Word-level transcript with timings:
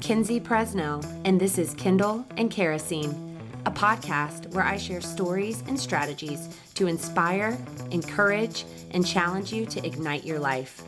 Kinsey 0.00 0.38
Presnell, 0.38 1.04
and 1.24 1.40
this 1.40 1.58
is 1.58 1.74
Kindle 1.74 2.24
and 2.36 2.50
Kerosene, 2.50 3.36
a 3.66 3.70
podcast 3.70 4.52
where 4.54 4.64
I 4.64 4.76
share 4.76 5.00
stories 5.00 5.62
and 5.66 5.78
strategies 5.78 6.48
to 6.74 6.86
inspire, 6.86 7.58
encourage, 7.90 8.64
and 8.92 9.04
challenge 9.04 9.52
you 9.52 9.66
to 9.66 9.84
ignite 9.84 10.24
your 10.24 10.38
life. 10.38 10.82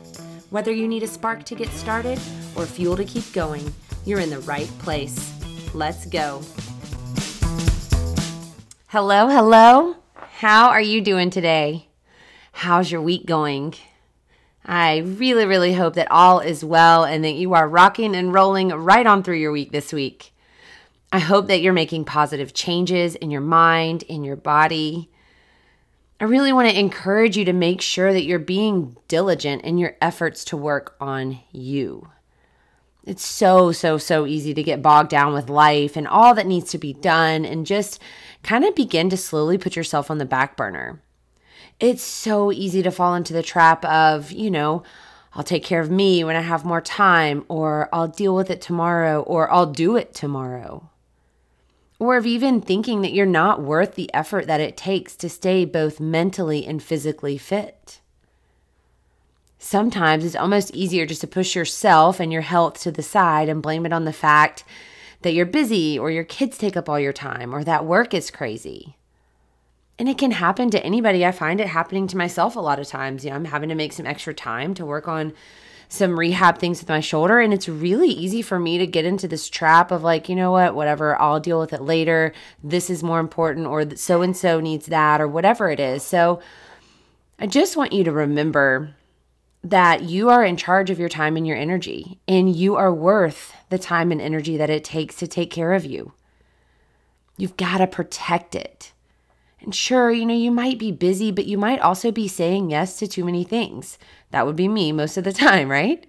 Whether 0.49 0.71
you 0.71 0.87
need 0.87 1.03
a 1.03 1.07
spark 1.07 1.43
to 1.45 1.55
get 1.55 1.69
started 1.69 2.19
or 2.55 2.65
fuel 2.65 2.95
to 2.95 3.03
keep 3.03 3.31
going, 3.33 3.73
you're 4.05 4.19
in 4.19 4.29
the 4.29 4.39
right 4.39 4.69
place. 4.79 5.33
Let's 5.73 6.05
go. 6.05 6.41
Hello, 8.87 9.27
hello. 9.27 9.97
How 10.37 10.69
are 10.69 10.81
you 10.81 11.01
doing 11.01 11.29
today? 11.29 11.87
How's 12.53 12.91
your 12.91 13.01
week 13.01 13.25
going? 13.25 13.75
I 14.65 14.97
really, 14.99 15.45
really 15.45 15.73
hope 15.73 15.95
that 15.95 16.11
all 16.11 16.39
is 16.39 16.63
well 16.63 17.03
and 17.03 17.23
that 17.23 17.33
you 17.33 17.53
are 17.53 17.67
rocking 17.67 18.15
and 18.15 18.33
rolling 18.33 18.69
right 18.69 19.05
on 19.05 19.23
through 19.23 19.37
your 19.37 19.51
week 19.51 19.71
this 19.71 19.91
week. 19.91 20.33
I 21.11 21.19
hope 21.19 21.47
that 21.47 21.61
you're 21.61 21.73
making 21.73 22.05
positive 22.05 22.53
changes 22.53 23.15
in 23.15 23.31
your 23.31 23.41
mind, 23.41 24.03
in 24.03 24.23
your 24.23 24.35
body. 24.35 25.09
I 26.19 26.25
really 26.25 26.53
want 26.53 26.69
to 26.69 26.79
encourage 26.79 27.35
you 27.35 27.45
to 27.45 27.53
make 27.53 27.81
sure 27.81 28.13
that 28.13 28.23
you're 28.23 28.39
being 28.39 28.95
diligent 29.07 29.63
in 29.63 29.77
your 29.77 29.97
efforts 29.99 30.45
to 30.45 30.57
work 30.57 30.95
on 31.01 31.39
you. 31.51 32.09
It's 33.03 33.25
so, 33.25 33.71
so, 33.71 33.97
so 33.97 34.27
easy 34.27 34.53
to 34.53 34.61
get 34.61 34.83
bogged 34.83 35.09
down 35.09 35.33
with 35.33 35.49
life 35.49 35.97
and 35.97 36.07
all 36.07 36.35
that 36.35 36.45
needs 36.45 36.69
to 36.71 36.77
be 36.77 36.93
done 36.93 37.45
and 37.45 37.65
just 37.65 37.99
kind 38.43 38.63
of 38.63 38.75
begin 38.75 39.09
to 39.09 39.17
slowly 39.17 39.57
put 39.57 39.75
yourself 39.75 40.11
on 40.11 40.19
the 40.19 40.25
back 40.25 40.55
burner 40.55 41.01
it's 41.81 42.03
so 42.03 42.51
easy 42.51 42.83
to 42.83 42.91
fall 42.91 43.15
into 43.15 43.33
the 43.33 43.41
trap 43.41 43.83
of, 43.83 44.31
you 44.31 44.51
know, 44.51 44.83
I'll 45.33 45.43
take 45.43 45.63
care 45.63 45.81
of 45.81 45.89
me 45.89 46.23
when 46.23 46.35
I 46.35 46.41
have 46.41 46.63
more 46.63 46.81
time, 46.81 47.43
or 47.47 47.89
I'll 47.91 48.07
deal 48.07 48.35
with 48.35 48.49
it 48.49 48.61
tomorrow, 48.61 49.21
or 49.21 49.51
I'll 49.51 49.65
do 49.65 49.95
it 49.95 50.13
tomorrow. 50.13 50.89
Or 51.99 52.17
of 52.17 52.25
even 52.25 52.61
thinking 52.61 53.01
that 53.01 53.13
you're 53.13 53.25
not 53.25 53.61
worth 53.61 53.95
the 53.95 54.13
effort 54.13 54.45
that 54.47 54.61
it 54.61 54.77
takes 54.77 55.15
to 55.17 55.29
stay 55.29 55.65
both 55.65 55.99
mentally 55.99 56.65
and 56.65 56.83
physically 56.83 57.37
fit. 57.37 57.99
Sometimes 59.57 60.25
it's 60.25 60.35
almost 60.35 60.71
easier 60.71 61.05
just 61.05 61.21
to 61.21 61.27
push 61.27 61.55
yourself 61.55 62.19
and 62.19 62.31
your 62.31 62.41
health 62.41 62.79
to 62.81 62.91
the 62.91 63.03
side 63.03 63.47
and 63.49 63.61
blame 63.61 63.85
it 63.85 63.93
on 63.93 64.05
the 64.05 64.13
fact 64.13 64.63
that 65.21 65.33
you're 65.33 65.45
busy, 65.45 65.97
or 65.97 66.11
your 66.11 66.23
kids 66.23 66.57
take 66.57 66.75
up 66.75 66.89
all 66.89 66.99
your 66.99 67.13
time, 67.13 67.55
or 67.55 67.63
that 67.63 67.85
work 67.85 68.13
is 68.13 68.31
crazy. 68.31 68.97
And 70.01 70.09
it 70.09 70.17
can 70.17 70.31
happen 70.31 70.71
to 70.71 70.83
anybody. 70.83 71.23
I 71.23 71.31
find 71.31 71.61
it 71.61 71.67
happening 71.67 72.07
to 72.07 72.17
myself 72.17 72.55
a 72.55 72.59
lot 72.59 72.79
of 72.79 72.87
times. 72.87 73.23
You 73.23 73.29
know, 73.29 73.35
I'm 73.35 73.45
having 73.45 73.69
to 73.69 73.75
make 73.75 73.93
some 73.93 74.07
extra 74.07 74.33
time 74.33 74.73
to 74.73 74.83
work 74.83 75.07
on 75.07 75.31
some 75.89 76.17
rehab 76.17 76.57
things 76.57 76.79
with 76.79 76.89
my 76.89 77.01
shoulder. 77.01 77.39
And 77.39 77.53
it's 77.53 77.69
really 77.69 78.09
easy 78.09 78.41
for 78.41 78.57
me 78.57 78.79
to 78.79 78.87
get 78.87 79.05
into 79.05 79.27
this 79.27 79.47
trap 79.47 79.91
of 79.91 80.01
like, 80.01 80.27
you 80.27 80.35
know 80.35 80.53
what, 80.53 80.73
whatever, 80.73 81.21
I'll 81.21 81.39
deal 81.39 81.59
with 81.59 81.71
it 81.71 81.83
later. 81.83 82.33
This 82.63 82.89
is 82.89 83.03
more 83.03 83.19
important, 83.19 83.67
or 83.67 83.95
so 83.95 84.23
and 84.23 84.35
so 84.35 84.59
needs 84.59 84.87
that, 84.87 85.21
or 85.21 85.27
whatever 85.27 85.69
it 85.69 85.79
is. 85.79 86.01
So 86.01 86.41
I 87.37 87.45
just 87.45 87.77
want 87.77 87.93
you 87.93 88.03
to 88.03 88.11
remember 88.11 88.95
that 89.63 90.01
you 90.01 90.29
are 90.29 90.43
in 90.43 90.57
charge 90.57 90.89
of 90.89 90.97
your 90.97 91.09
time 91.09 91.37
and 91.37 91.45
your 91.45 91.57
energy, 91.57 92.19
and 92.27 92.55
you 92.55 92.75
are 92.75 92.91
worth 92.91 93.53
the 93.69 93.77
time 93.77 94.11
and 94.11 94.19
energy 94.19 94.57
that 94.57 94.71
it 94.71 94.83
takes 94.83 95.17
to 95.17 95.27
take 95.27 95.51
care 95.51 95.73
of 95.73 95.85
you. 95.85 96.13
You've 97.37 97.55
got 97.55 97.77
to 97.77 97.85
protect 97.85 98.55
it. 98.55 98.93
And 99.61 99.75
sure, 99.75 100.11
you 100.11 100.25
know, 100.25 100.33
you 100.33 100.51
might 100.51 100.79
be 100.79 100.91
busy, 100.91 101.31
but 101.31 101.45
you 101.45 101.57
might 101.57 101.79
also 101.79 102.11
be 102.11 102.27
saying 102.27 102.71
yes 102.71 102.97
to 102.97 103.07
too 103.07 103.23
many 103.23 103.43
things. 103.43 103.99
That 104.31 104.45
would 104.45 104.55
be 104.55 104.67
me 104.67 104.91
most 104.91 105.17
of 105.17 105.23
the 105.23 105.33
time, 105.47 105.69
right? 105.69 106.05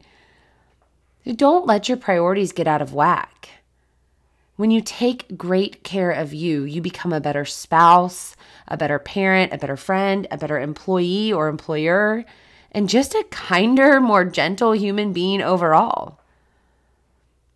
Don't 1.26 1.66
let 1.66 1.88
your 1.88 1.98
priorities 1.98 2.52
get 2.52 2.66
out 2.66 2.82
of 2.82 2.94
whack. 2.94 3.50
When 4.56 4.70
you 4.70 4.80
take 4.80 5.36
great 5.36 5.84
care 5.84 6.10
of 6.10 6.32
you, 6.32 6.62
you 6.62 6.80
become 6.80 7.12
a 7.12 7.20
better 7.20 7.44
spouse, 7.44 8.36
a 8.68 8.76
better 8.76 8.98
parent, 8.98 9.52
a 9.52 9.58
better 9.58 9.76
friend, 9.76 10.26
a 10.30 10.38
better 10.38 10.58
employee 10.58 11.32
or 11.32 11.48
employer, 11.48 12.24
and 12.70 12.88
just 12.88 13.14
a 13.14 13.24
kinder, 13.30 14.00
more 14.00 14.24
gentle 14.24 14.72
human 14.72 15.12
being 15.12 15.42
overall. 15.42 16.20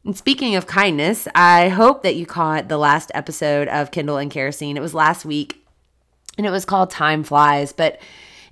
And 0.04 0.16
speaking 0.16 0.54
of 0.54 0.66
kindness, 0.66 1.26
I 1.34 1.68
hope 1.68 2.02
that 2.02 2.16
you 2.16 2.26
caught 2.26 2.68
the 2.68 2.78
last 2.78 3.10
episode 3.14 3.66
of 3.68 3.90
Kindle 3.90 4.18
and 4.18 4.30
Kerosene. 4.30 4.76
It 4.76 4.80
was 4.80 4.94
last 4.94 5.24
week 5.24 5.65
and 6.36 6.46
it 6.46 6.50
was 6.50 6.64
called 6.64 6.90
Time 6.90 7.22
Flies. 7.22 7.72
But 7.72 8.00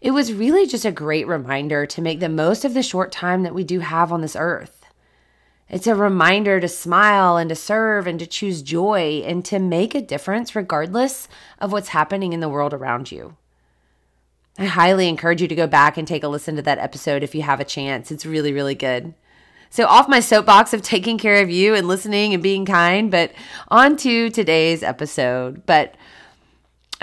it 0.00 0.10
was 0.10 0.32
really 0.32 0.66
just 0.66 0.84
a 0.84 0.92
great 0.92 1.26
reminder 1.26 1.86
to 1.86 2.02
make 2.02 2.20
the 2.20 2.28
most 2.28 2.64
of 2.64 2.74
the 2.74 2.82
short 2.82 3.10
time 3.10 3.42
that 3.42 3.54
we 3.54 3.64
do 3.64 3.80
have 3.80 4.12
on 4.12 4.20
this 4.20 4.36
earth. 4.38 4.84
It's 5.68 5.86
a 5.86 5.94
reminder 5.94 6.60
to 6.60 6.68
smile 6.68 7.36
and 7.36 7.48
to 7.48 7.56
serve 7.56 8.06
and 8.06 8.18
to 8.18 8.26
choose 8.26 8.62
joy 8.62 9.22
and 9.24 9.44
to 9.46 9.58
make 9.58 9.94
a 9.94 10.02
difference 10.02 10.54
regardless 10.54 11.26
of 11.58 11.72
what's 11.72 11.88
happening 11.88 12.32
in 12.32 12.40
the 12.40 12.50
world 12.50 12.74
around 12.74 13.10
you. 13.10 13.36
I 14.58 14.66
highly 14.66 15.08
encourage 15.08 15.42
you 15.42 15.48
to 15.48 15.54
go 15.54 15.66
back 15.66 15.96
and 15.96 16.06
take 16.06 16.22
a 16.22 16.28
listen 16.28 16.54
to 16.56 16.62
that 16.62 16.78
episode 16.78 17.22
if 17.22 17.34
you 17.34 17.42
have 17.42 17.60
a 17.60 17.64
chance. 17.64 18.12
It's 18.12 18.26
really, 18.26 18.52
really 18.52 18.74
good. 18.74 19.14
So, 19.70 19.86
off 19.86 20.08
my 20.08 20.20
soapbox 20.20 20.72
of 20.72 20.82
taking 20.82 21.18
care 21.18 21.42
of 21.42 21.50
you 21.50 21.74
and 21.74 21.88
listening 21.88 22.32
and 22.32 22.42
being 22.42 22.64
kind, 22.64 23.10
but 23.10 23.32
on 23.68 23.96
to 23.96 24.30
today's 24.30 24.84
episode. 24.84 25.66
But 25.66 25.96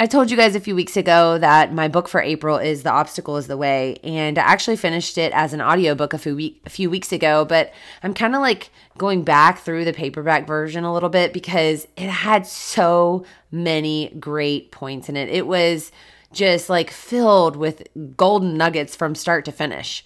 I 0.01 0.07
told 0.07 0.31
you 0.31 0.35
guys 0.35 0.55
a 0.55 0.59
few 0.59 0.73
weeks 0.73 0.97
ago 0.97 1.37
that 1.37 1.75
my 1.75 1.87
book 1.87 2.07
for 2.07 2.19
April 2.19 2.57
is 2.57 2.81
The 2.81 2.89
Obstacle 2.89 3.37
is 3.37 3.45
the 3.45 3.55
Way, 3.55 3.99
and 4.03 4.39
I 4.39 4.41
actually 4.41 4.77
finished 4.77 5.15
it 5.15 5.31
as 5.31 5.53
an 5.53 5.61
audiobook 5.61 6.13
a 6.13 6.17
few, 6.17 6.35
week, 6.35 6.59
a 6.65 6.71
few 6.71 6.89
weeks 6.89 7.11
ago, 7.11 7.45
but 7.45 7.71
I'm 8.01 8.15
kind 8.15 8.33
of 8.33 8.41
like 8.41 8.71
going 8.97 9.21
back 9.23 9.59
through 9.59 9.85
the 9.85 9.93
paperback 9.93 10.47
version 10.47 10.85
a 10.85 10.91
little 10.91 11.09
bit 11.09 11.33
because 11.33 11.87
it 11.97 12.09
had 12.09 12.47
so 12.47 13.27
many 13.51 14.09
great 14.19 14.71
points 14.71 15.07
in 15.07 15.15
it. 15.15 15.29
It 15.29 15.45
was 15.45 15.91
just 16.33 16.67
like 16.67 16.89
filled 16.89 17.55
with 17.55 17.87
golden 18.17 18.57
nuggets 18.57 18.95
from 18.95 19.13
start 19.13 19.45
to 19.45 19.51
finish. 19.51 20.03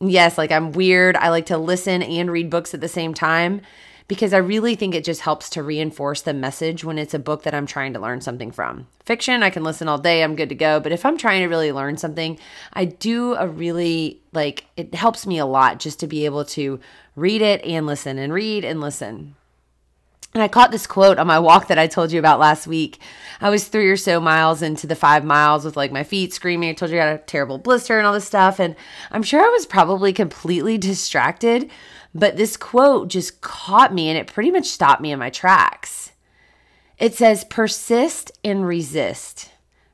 Yes, 0.00 0.36
like 0.36 0.52
I'm 0.52 0.72
weird. 0.72 1.16
I 1.16 1.30
like 1.30 1.46
to 1.46 1.56
listen 1.56 2.02
and 2.02 2.30
read 2.30 2.50
books 2.50 2.74
at 2.74 2.82
the 2.82 2.88
same 2.88 3.14
time 3.14 3.62
because 4.10 4.32
I 4.32 4.38
really 4.38 4.74
think 4.74 4.96
it 4.96 5.04
just 5.04 5.20
helps 5.20 5.48
to 5.50 5.62
reinforce 5.62 6.22
the 6.22 6.34
message 6.34 6.82
when 6.82 6.98
it's 6.98 7.14
a 7.14 7.18
book 7.20 7.44
that 7.44 7.54
I'm 7.54 7.64
trying 7.64 7.92
to 7.92 8.00
learn 8.00 8.20
something 8.20 8.50
from. 8.50 8.88
Fiction, 9.04 9.44
I 9.44 9.50
can 9.50 9.62
listen 9.62 9.86
all 9.86 9.98
day, 9.98 10.24
I'm 10.24 10.34
good 10.34 10.48
to 10.48 10.56
go. 10.56 10.80
But 10.80 10.90
if 10.90 11.06
I'm 11.06 11.16
trying 11.16 11.42
to 11.42 11.48
really 11.48 11.70
learn 11.70 11.96
something, 11.96 12.36
I 12.72 12.86
do 12.86 13.34
a 13.34 13.46
really 13.46 14.20
like 14.32 14.64
it 14.76 14.96
helps 14.96 15.28
me 15.28 15.38
a 15.38 15.46
lot 15.46 15.78
just 15.78 16.00
to 16.00 16.08
be 16.08 16.24
able 16.24 16.44
to 16.46 16.80
read 17.14 17.40
it 17.40 17.64
and 17.64 17.86
listen 17.86 18.18
and 18.18 18.32
read 18.32 18.64
and 18.64 18.80
listen. 18.80 19.36
And 20.34 20.42
I 20.42 20.48
caught 20.48 20.72
this 20.72 20.88
quote 20.88 21.20
on 21.20 21.28
my 21.28 21.38
walk 21.38 21.68
that 21.68 21.78
I 21.78 21.86
told 21.86 22.10
you 22.10 22.18
about 22.18 22.40
last 22.40 22.66
week. 22.66 22.98
I 23.40 23.48
was 23.48 23.68
three 23.68 23.88
or 23.88 23.96
so 23.96 24.18
miles 24.18 24.60
into 24.60 24.88
the 24.88 24.96
five 24.96 25.24
miles 25.24 25.64
with 25.64 25.76
like 25.76 25.92
my 25.92 26.02
feet 26.02 26.34
screaming. 26.34 26.70
I 26.70 26.72
told 26.72 26.90
you 26.90 26.98
I 26.98 27.04
had 27.04 27.20
a 27.20 27.22
terrible 27.22 27.58
blister 27.58 27.98
and 27.98 28.08
all 28.08 28.12
this 28.12 28.26
stuff. 28.26 28.58
And 28.58 28.74
I'm 29.12 29.22
sure 29.22 29.40
I 29.40 29.50
was 29.50 29.66
probably 29.66 30.12
completely 30.12 30.78
distracted 30.78 31.70
but 32.14 32.36
this 32.36 32.56
quote 32.56 33.08
just 33.08 33.40
caught 33.40 33.94
me 33.94 34.08
and 34.08 34.18
it 34.18 34.26
pretty 34.26 34.50
much 34.50 34.66
stopped 34.66 35.00
me 35.00 35.12
in 35.12 35.18
my 35.18 35.30
tracks. 35.30 36.12
It 36.98 37.14
says, 37.14 37.44
persist 37.44 38.32
and 38.44 38.66
resist. 38.66 39.50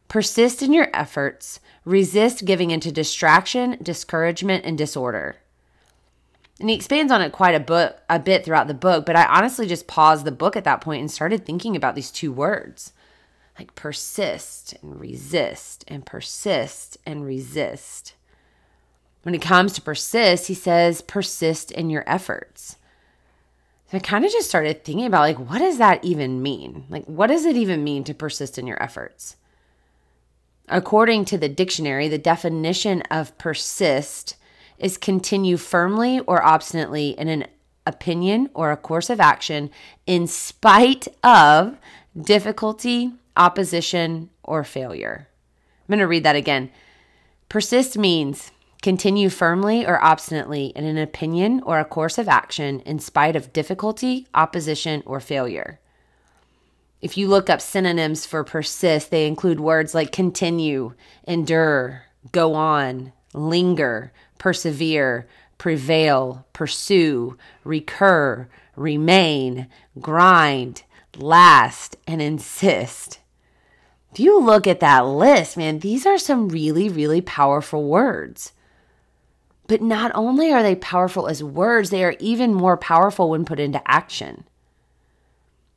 Persist 0.09 0.63
in 0.63 0.73
your 0.73 0.89
efforts. 0.93 1.61
Resist 1.85 2.45
giving 2.45 2.73
into 2.73 2.91
distraction, 2.91 3.79
discouragement, 3.81 4.65
and 4.65 4.77
disorder. 4.77 5.37
And 6.59 6.69
he 6.69 6.75
expands 6.75 7.13
on 7.13 7.23
it 7.23 7.33
quite 7.33 7.55
a 7.55 7.61
book 7.61 8.01
a 8.09 8.19
bit 8.19 8.45
throughout 8.45 8.67
the 8.67 8.75
book, 8.75 9.07
but 9.07 9.15
I 9.15 9.27
honestly 9.27 9.67
just 9.67 9.87
paused 9.87 10.25
the 10.25 10.33
book 10.33 10.57
at 10.57 10.65
that 10.65 10.81
point 10.81 11.01
and 11.01 11.11
started 11.11 11.45
thinking 11.45 11.77
about 11.77 11.95
these 11.95 12.11
two 12.11 12.33
words. 12.33 12.93
Like 13.59 13.75
persist 13.75 14.75
and 14.83 14.99
resist 14.99 15.85
and 15.87 16.05
persist 16.05 16.99
and 17.07 17.25
resist. 17.25 18.15
When 19.27 19.35
it 19.35 19.43
comes 19.43 19.73
to 19.73 19.83
persist, 19.83 20.47
he 20.47 20.55
says, 20.55 21.03
persist 21.03 21.73
in 21.73 21.91
your 21.91 22.05
efforts. 22.07 22.77
So 23.91 23.97
I 23.97 24.01
kind 24.01 24.25
of 24.25 24.31
just 24.31 24.49
started 24.49 24.85
thinking 24.85 25.05
about 25.05 25.23
like, 25.23 25.51
what 25.51 25.59
does 25.59 25.79
that 25.79 26.05
even 26.05 26.45
mean? 26.45 26.85
Like, 26.89 27.07
what 27.07 27.27
does 27.27 27.45
it 27.45 27.57
even 27.57 27.83
mean 27.83 28.05
to 28.05 28.15
persist 28.15 28.57
in 28.57 28.69
your 28.69 28.81
efforts? 28.81 29.35
According 30.69 31.25
to 31.25 31.39
the 31.39 31.49
dictionary, 31.49 32.07
the 32.07 32.19
definition 32.19 33.03
of 33.11 33.37
persist 33.37 34.37
is 34.79 34.97
continue 34.97 35.57
firmly 35.57 36.21
or 36.21 36.41
obstinately 36.45 37.09
in 37.19 37.27
an 37.27 37.49
opinion 37.85 38.49
or 38.55 38.71
a 38.71 38.77
course 38.77 39.11
of 39.11 39.19
action 39.19 39.71
in 40.07 40.29
spite 40.29 41.09
of 41.25 41.77
difficulty, 42.17 43.11
opposition, 43.37 44.31
or 44.45 44.63
failure. 44.63 45.27
I'm 45.81 45.93
going 45.95 45.99
to 45.99 46.07
read 46.07 46.23
that 46.23 46.37
again. 46.37 46.71
Persist 47.49 47.99
means 47.99 48.53
Continue 48.87 49.31
firmly 49.31 49.85
or 49.85 50.01
obstinately 50.01 50.67
in 50.77 50.85
an 50.85 50.97
opinion 50.97 51.61
or 51.67 51.81
a 51.81 51.85
course 51.85 52.19
of 52.19 52.29
action 52.29 52.79
in 52.87 53.01
spite 53.01 53.35
of 53.35 53.53
difficulty, 53.53 54.29
opposition, 54.33 55.03
or 55.05 55.19
failure. 55.19 55.81
If 57.01 57.19
you 57.19 57.27
look 57.27 57.51
up 57.51 57.61
synonyms 57.61 58.27
for 58.27 58.45
persist, 58.45 59.11
they 59.11 59.27
include 59.27 59.59
words 59.59 59.93
like 59.93 60.13
continue, 60.13 60.95
endure, 61.27 62.05
go 62.31 62.55
on, 62.55 63.13
linger, 63.35 64.13
persevere, 64.39 65.27
prevail, 65.59 66.47
pursue, 66.53 67.37
recur, 67.65 68.49
remain, 68.77 69.67
grind, 70.01 70.85
last, 71.19 71.97
and 72.07 72.23
insist. 72.23 73.19
If 74.13 74.21
you 74.21 74.41
look 74.41 74.69
at 74.69 74.79
that 74.79 75.01
list, 75.09 75.57
man, 75.57 75.81
these 75.81 76.07
are 76.07 76.19
some 76.19 76.49
really, 76.49 76.89
really 76.89 77.21
powerful 77.21 77.83
words. 77.83 78.53
But 79.69 79.83
not 79.83 80.13
only 80.15 80.53
are 80.53 80.63
they 80.63 80.77
powerful 80.77 81.27
as 81.27 81.43
words, 81.43 81.91
they 81.91 82.05
are 82.05 82.17
even 82.21 82.55
more 82.55 82.77
powerful 82.77 83.31
when 83.31 83.45
put 83.45 83.59
into 83.59 83.83
action. 83.91 84.45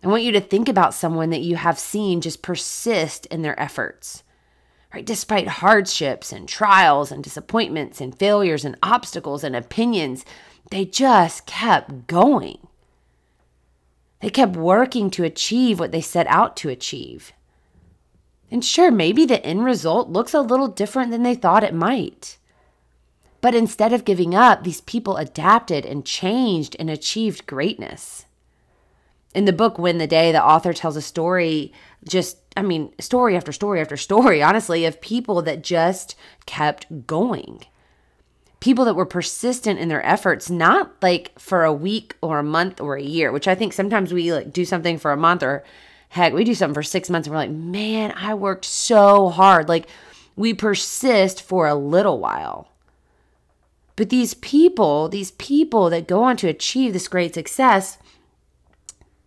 I 0.03 0.07
want 0.07 0.23
you 0.23 0.31
to 0.31 0.41
think 0.41 0.69
about 0.69 0.93
someone 0.93 1.29
that 1.31 1.41
you 1.41 1.55
have 1.55 1.79
seen 1.79 2.21
just 2.21 2.41
persist 2.41 3.25
in 3.27 3.41
their 3.41 3.59
efforts. 3.59 4.23
Right? 4.93 5.05
Despite 5.05 5.47
hardships 5.47 6.31
and 6.31 6.47
trials 6.47 7.11
and 7.11 7.23
disappointments 7.23 7.99
and 8.01 8.17
failures 8.17 8.65
and 8.65 8.77
obstacles 8.81 9.43
and 9.43 9.55
opinions, 9.55 10.25
they 10.71 10.85
just 10.85 11.45
kept 11.45 12.07
going. 12.07 12.67
They 14.21 14.29
kept 14.29 14.55
working 14.55 15.09
to 15.11 15.23
achieve 15.23 15.79
what 15.79 15.91
they 15.91 16.01
set 16.01 16.27
out 16.27 16.57
to 16.57 16.69
achieve. 16.69 17.33
And 18.51 18.65
sure, 18.65 18.91
maybe 18.91 19.25
the 19.25 19.45
end 19.45 19.63
result 19.63 20.09
looks 20.09 20.33
a 20.33 20.41
little 20.41 20.67
different 20.67 21.11
than 21.11 21.23
they 21.23 21.35
thought 21.35 21.63
it 21.63 21.73
might. 21.73 22.37
But 23.41 23.55
instead 23.55 23.93
of 23.93 24.05
giving 24.05 24.35
up, 24.35 24.63
these 24.63 24.81
people 24.81 25.17
adapted 25.17 25.85
and 25.85 26.05
changed 26.05 26.75
and 26.79 26.89
achieved 26.89 27.47
greatness. 27.47 28.25
In 29.33 29.45
the 29.45 29.53
book 29.53 29.77
Win 29.77 29.97
the 29.97 30.07
Day, 30.07 30.31
the 30.31 30.43
author 30.43 30.73
tells 30.73 30.97
a 30.97 31.01
story, 31.01 31.71
just, 32.07 32.37
I 32.57 32.61
mean, 32.61 32.91
story 32.99 33.37
after 33.37 33.51
story 33.51 33.79
after 33.79 33.95
story, 33.95 34.41
honestly, 34.43 34.85
of 34.85 35.01
people 35.01 35.41
that 35.43 35.63
just 35.63 36.15
kept 36.45 37.07
going. 37.07 37.63
People 38.59 38.83
that 38.85 38.95
were 38.95 39.05
persistent 39.05 39.79
in 39.79 39.87
their 39.87 40.05
efforts, 40.05 40.49
not 40.49 40.91
like 41.01 41.37
for 41.39 41.63
a 41.63 41.71
week 41.71 42.17
or 42.21 42.39
a 42.39 42.43
month 42.43 42.81
or 42.81 42.97
a 42.97 43.01
year, 43.01 43.31
which 43.31 43.47
I 43.47 43.55
think 43.55 43.71
sometimes 43.71 44.11
we 44.11 44.33
like 44.33 44.51
do 44.51 44.65
something 44.65 44.97
for 44.97 45.11
a 45.11 45.17
month 45.17 45.43
or 45.43 45.63
heck, 46.09 46.33
we 46.33 46.43
do 46.43 46.53
something 46.53 46.73
for 46.73 46.83
six 46.83 47.09
months 47.09 47.27
and 47.27 47.33
we're 47.33 47.41
like, 47.41 47.51
man, 47.51 48.11
I 48.17 48.33
worked 48.33 48.65
so 48.65 49.29
hard. 49.29 49.69
Like 49.69 49.87
we 50.35 50.53
persist 50.53 51.41
for 51.41 51.67
a 51.67 51.75
little 51.75 52.19
while. 52.19 52.69
But 53.99 54.07
these 54.07 54.33
people, 54.33 55.09
these 55.09 55.31
people 55.31 55.89
that 55.89 56.07
go 56.07 56.23
on 56.23 56.37
to 56.37 56.47
achieve 56.47 56.93
this 56.93 57.09
great 57.09 57.33
success, 57.33 57.97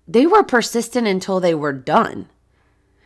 they 0.09 0.27
were 0.27 0.43
persistent 0.43 1.07
until 1.07 1.41
they 1.41 1.55
were 1.55 1.75
done. 1.75 2.31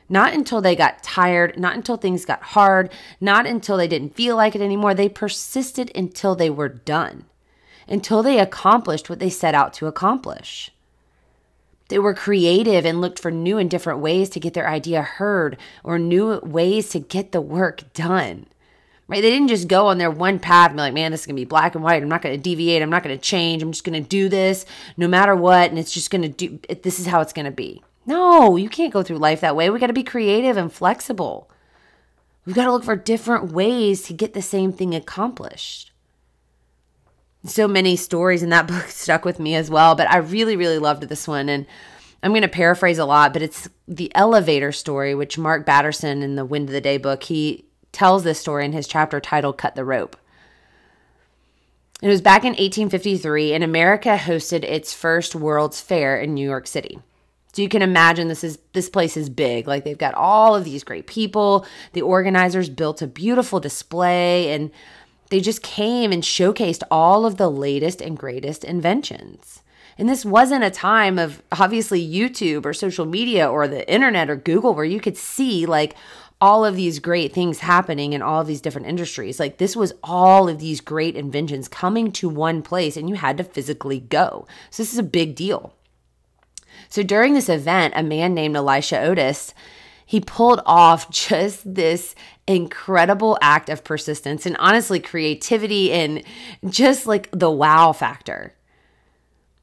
Not 0.09 0.33
until 0.33 0.61
they 0.61 0.77
got 0.77 1.03
tired, 1.03 1.59
not 1.59 1.75
until 1.75 1.97
things 1.97 2.25
got 2.25 2.41
hard, 2.41 2.93
not 3.21 3.47
until 3.47 3.77
they 3.77 3.89
didn't 3.89 4.15
feel 4.15 4.37
like 4.37 4.55
it 4.55 4.61
anymore. 4.61 4.95
They 4.95 5.09
persisted 5.09 5.91
until 5.93 6.37
they 6.37 6.51
were 6.51 6.69
done, 6.69 7.25
until 7.89 8.23
they 8.23 8.39
accomplished 8.39 9.11
what 9.11 9.19
they 9.19 9.29
set 9.29 9.53
out 9.53 9.73
to 9.73 9.89
accomplish. 9.89 10.71
They 11.89 11.99
were 11.99 12.15
creative 12.15 12.87
and 12.87 13.01
looked 13.01 13.19
for 13.19 13.33
new 13.33 13.59
and 13.59 13.69
different 13.69 13.99
ways 13.99 14.31
to 14.31 14.39
get 14.39 14.55
their 14.55 14.69
idea 14.69 15.03
heard 15.03 15.59
or 15.83 15.99
new 15.99 16.39
ways 16.45 16.91
to 16.91 17.01
get 17.01 17.33
the 17.33 17.41
work 17.41 17.93
done 17.93 18.47
right? 19.09 19.23
They 19.23 19.31
didn't 19.31 19.49
just 19.49 19.69
go 19.69 19.87
on 19.87 19.99
their 19.99 20.11
one 20.11 20.39
path 20.39 20.71
and 20.71 20.77
be 20.77 20.83
like, 20.83 20.95
man, 20.95 21.13
this 21.13 21.21
is 21.21 21.27
going 21.27 21.37
to 21.37 21.41
be 21.41 21.45
black 21.45 21.75
and 21.75 21.85
white. 21.85 22.03
I'm 22.03 22.09
not 22.09 22.23
going 22.23 22.35
to 22.35 22.43
deviate. 22.43 22.83
I'm 22.83 22.91
not 22.91 23.03
going 23.03 23.17
to 23.17 23.23
change. 23.23 23.63
I'm 23.63 23.73
just 23.73 23.85
going 23.85 24.03
to 24.03 24.09
do 24.09 24.29
this 24.29 24.67
no 24.97 25.07
matter 25.07 25.37
what. 25.37 25.71
And 25.71 25.79
it's 25.79 25.93
just 25.93 26.11
going 26.11 26.23
to 26.23 26.29
do, 26.29 26.59
this 26.83 26.99
is 26.99 27.07
how 27.07 27.21
it's 27.21 27.33
going 27.33 27.47
to 27.47 27.53
be. 27.53 27.83
No, 28.05 28.57
you 28.57 28.69
can't 28.69 28.93
go 28.93 29.03
through 29.03 29.19
life 29.19 29.41
that 29.41 29.57
way. 29.57 29.71
We 29.71 29.81
got 29.81 29.89
to 29.89 29.93
be 29.93 30.05
creative 30.05 30.57
and 30.57 30.73
flexible. 30.73 31.51
We've 32.45 32.55
got 32.55 32.65
to 32.65 32.73
look 32.73 32.85
for 32.85 32.97
different 32.97 33.53
ways 33.53 34.03
to 34.03 34.13
get 34.13 34.33
the 34.33 34.43
same 34.43 34.73
thing 34.73 34.95
accomplished. 34.95 35.93
So 37.45 37.67
many 37.69 37.97
stories 37.97 38.43
in 38.43 38.51
that 38.51 38.67
book 38.69 38.85
stuck 38.85 39.25
with 39.25 39.41
me 39.41 39.55
as 39.55 39.71
well, 39.71 39.95
but 39.95 40.11
I 40.11 40.19
really, 40.19 40.57
really 40.57 40.79
loved 40.79 41.05
this 41.05 41.27
one. 41.27 41.49
And 41.49 41.67
I'm 42.23 42.33
going 42.33 42.43
to 42.43 42.49
paraphrase 42.49 42.99
a 42.99 43.05
lot, 43.05 43.33
but 43.33 43.43
it's 43.43 43.69
the 43.87 44.15
elevator 44.15 44.73
story, 44.73 45.15
which 45.15 45.39
Mark 45.39 45.67
Batterson 45.67 46.23
in 46.23 46.37
the 46.37 46.45
Wind 46.45 46.69
of 46.69 46.73
the 46.73 46.81
Day 46.81 46.97
book, 46.99 47.25
he 47.25 47.66
tells 47.97 48.25
this 48.25 48.39
story 48.39 48.67
in 48.67 48.73
his 48.73 48.87
chapter 48.87 49.21
titled 49.21 49.57
Cut 49.57 49.75
the 49.75 49.85
Rope. 49.85 50.19
It 52.03 52.09
was 52.09 52.21
back 52.21 52.43
in 52.43 52.51
1853, 52.51 53.55
and 53.55 53.65
America 53.65 54.19
hosted 54.21 54.65
its 54.65 54.93
first 54.93 55.35
World's 55.35 55.81
Fair 55.81 56.21
in 56.21 56.35
New 56.35 56.47
York 56.47 56.67
City. 56.67 56.99
So 57.55 57.63
you 57.63 57.71
can 57.71 57.81
imagine 57.81 58.29
this 58.29 58.45
is 58.45 58.59
this 58.75 58.91
place 58.91 59.17
is 59.17 59.31
big. 59.31 59.67
Like 59.67 59.85
they've 59.85 59.97
got 59.97 60.13
all 60.13 60.55
of 60.55 60.65
these 60.65 60.85
great 60.85 61.07
people. 61.07 61.65
The 61.95 62.03
organizers 62.03 62.69
built 62.69 63.01
a 63.01 63.07
beautiful 63.07 63.61
display 63.61 64.53
and 64.53 64.71
they 65.31 65.41
just 65.41 65.63
came 65.63 66.13
and 66.13 66.23
showcased 66.23 66.83
all 66.91 67.25
of 67.25 67.39
the 67.39 67.51
latest 67.51 68.03
and 68.03 68.19
greatest 68.19 68.63
inventions. 68.63 69.63
And 69.97 70.07
this 70.07 70.23
wasn't 70.23 70.65
a 70.65 70.71
time 70.71 71.19
of 71.19 71.43
obviously 71.51 72.07
YouTube 72.07 72.67
or 72.67 72.75
social 72.75 73.07
media 73.07 73.51
or 73.51 73.67
the 73.67 73.91
internet 73.91 74.29
or 74.29 74.37
Google 74.37 74.75
where 74.75 74.85
you 74.85 75.01
could 75.01 75.17
see 75.17 75.65
like 75.65 75.97
all 76.41 76.65
of 76.65 76.77
these 76.77 76.99
great 76.99 77.33
things 77.33 77.61
happening 77.61 78.13
in 78.13 78.21
all 78.21 78.41
of 78.41 78.47
these 78.47 78.61
different 78.61 78.87
industries. 78.87 79.41
Like 79.41 79.59
this 79.59 79.75
was 79.75 79.95
all 80.03 80.49
of 80.49 80.59
these 80.59 80.81
great 80.81 81.17
inventions 81.17 81.69
coming 81.69 82.13
to 82.13 82.29
one 82.29 82.63
place 82.63 82.97
and 82.97 83.09
you 83.09 83.15
had 83.15 83.39
to 83.39 83.45
physically 83.45 84.01
go. 84.01 84.47
So 84.71 84.83
this 84.83 84.93
is 84.93 84.99
a 84.99 85.03
big 85.03 85.35
deal. 85.35 85.73
So 86.89 87.03
during 87.03 87.35
this 87.35 87.49
event, 87.49 87.95
a 87.97 88.03
man 88.03 88.35
named 88.35 88.57
Elisha 88.57 89.01
Otis, 89.01 89.55
he 90.05 90.21
pulled 90.21 90.61
off 90.67 91.11
just 91.11 91.75
this 91.75 92.15
incredible 92.47 93.39
act 93.41 93.69
of 93.69 93.83
persistence 93.83 94.47
and 94.47 94.57
honestly 94.59 95.01
creativity 95.01 95.91
and 95.93 96.23
just 96.69 97.07
like 97.07 97.29
the 97.33 97.51
wow 97.51 97.93
factor. 97.93 98.55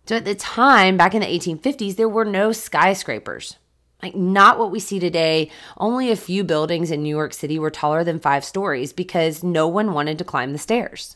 So 0.05 0.17
at 0.17 0.25
the 0.25 0.35
time, 0.35 0.97
back 0.97 1.13
in 1.13 1.21
the 1.21 1.27
1850s, 1.27 1.95
there 1.95 2.09
were 2.09 2.25
no 2.25 2.51
skyscrapers. 2.51 3.57
Like, 4.03 4.15
not 4.15 4.59
what 4.59 4.69
we 4.69 4.81
see 4.81 4.99
today. 4.99 5.49
Only 5.77 6.11
a 6.11 6.17
few 6.17 6.43
buildings 6.43 6.91
in 6.91 7.01
New 7.01 7.15
York 7.15 7.33
City 7.33 7.57
were 7.57 7.71
taller 7.71 8.03
than 8.03 8.19
five 8.19 8.43
stories 8.43 8.91
because 8.91 9.43
no 9.43 9.65
one 9.65 9.93
wanted 9.93 10.17
to 10.17 10.25
climb 10.25 10.51
the 10.51 10.59
stairs. 10.59 11.15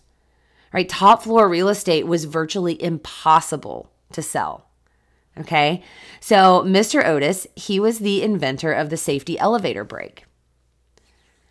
Right? 0.71 0.87
Top 0.87 1.23
floor 1.23 1.49
real 1.49 1.67
estate 1.67 2.07
was 2.07 2.23
virtually 2.23 2.81
impossible 2.81 3.91
to 4.13 4.21
sell. 4.21 4.69
Okay. 5.37 5.83
So, 6.21 6.63
Mr. 6.65 7.05
Otis, 7.05 7.45
he 7.57 7.77
was 7.77 7.99
the 7.99 8.23
inventor 8.23 8.71
of 8.71 8.89
the 8.89 8.97
safety 8.97 9.37
elevator 9.37 9.83
brake. 9.83 10.23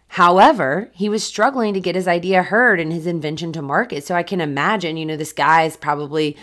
However, 0.09 0.91
he 0.94 1.11
was 1.11 1.23
struggling 1.23 1.75
to 1.75 1.81
get 1.81 1.94
his 1.94 2.09
idea 2.09 2.44
heard 2.44 2.81
and 2.81 2.91
his 2.91 3.06
invention 3.06 3.53
to 3.53 3.61
market. 3.61 4.05
So, 4.05 4.15
I 4.15 4.23
can 4.23 4.41
imagine, 4.41 4.97
you 4.97 5.05
know, 5.05 5.17
this 5.19 5.35
guy 5.35 5.65
is 5.65 5.77
probably 5.77 6.35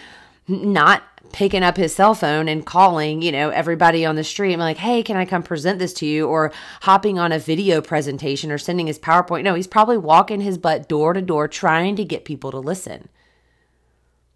not 0.48 1.02
picking 1.32 1.64
up 1.64 1.78
his 1.78 1.96
cell 1.96 2.14
phone 2.14 2.48
and 2.48 2.66
calling, 2.66 3.22
you 3.22 3.32
know, 3.32 3.50
everybody 3.50 4.06
on 4.06 4.16
the 4.16 4.24
street. 4.24 4.54
I'm 4.54 4.60
like, 4.60 4.78
hey, 4.78 5.02
can 5.02 5.18
I 5.18 5.26
come 5.26 5.44
present 5.44 5.80
this 5.80 5.94
to 5.96 6.06
you? 6.06 6.28
Or 6.28 6.52
hopping 6.82 7.18
on 7.18 7.32
a 7.32 7.40
video 7.40 7.82
presentation 7.82 8.52
or 8.52 8.58
sending 8.58 8.88
his 8.88 9.00
PowerPoint. 9.00 9.44
No, 9.44 9.56
he's 9.56 9.68
probably 9.68 9.98
walking 9.98 10.42
his 10.42 10.58
butt 10.58 10.88
door 10.88 11.14
to 11.14 11.22
door 11.22 11.48
trying 11.48 11.96
to 11.96 12.06
get 12.06 12.26
people 12.26 12.52
to 12.52 12.60
listen. 12.60 13.10